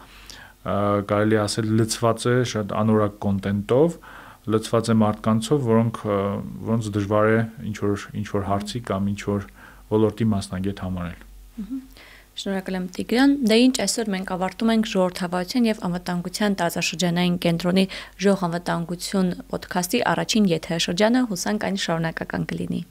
կարելի 1.08 1.38
ասել 1.40 1.70
լծված 1.80 2.26
է 2.28 2.36
շատ 2.52 2.74
անորակ 2.82 3.14
կոնտենտով, 3.24 3.96
լծված 4.52 4.90
է 4.92 4.96
մարդկանցով, 5.04 5.62
որոնք 5.68 6.02
որոնց 6.68 6.90
դժվար 6.98 7.30
է 7.32 7.40
ինչ 7.70 7.78
որ 7.86 8.06
ինչ 8.20 8.28
որ 8.34 8.46
հարցի 8.50 8.82
կամ 8.90 9.08
ինչ 9.14 9.22
որ 9.32 9.48
ոլորտի 9.96 10.28
մասնագետ 10.34 10.84
համարել։ 10.88 11.24
Շնորհակալ 12.38 12.76
եմ 12.78 12.84
Տիգրան։ 12.94 13.32
Դե 13.50 13.56
ինչ 13.66 13.76
այսօր 13.86 14.12
մենք 14.14 14.34
ավարտում 14.36 14.72
ենք 14.74 14.90
ժողովրդավարության 14.92 15.70
եւ 15.70 15.80
անվտանգության 15.88 16.58
տարածաշրջանային 16.62 17.40
կենտրոնի 17.48 17.86
ժող 18.26 18.44
անվտանգություն 18.50 19.32
ոդքասթի 19.56 20.04
առաջին 20.14 20.52
եթերաշրջանը, 20.54 21.26
հուսանք 21.34 21.68
այն 21.72 21.82
շարունակական 21.88 22.48
կլինի։ 22.54 22.84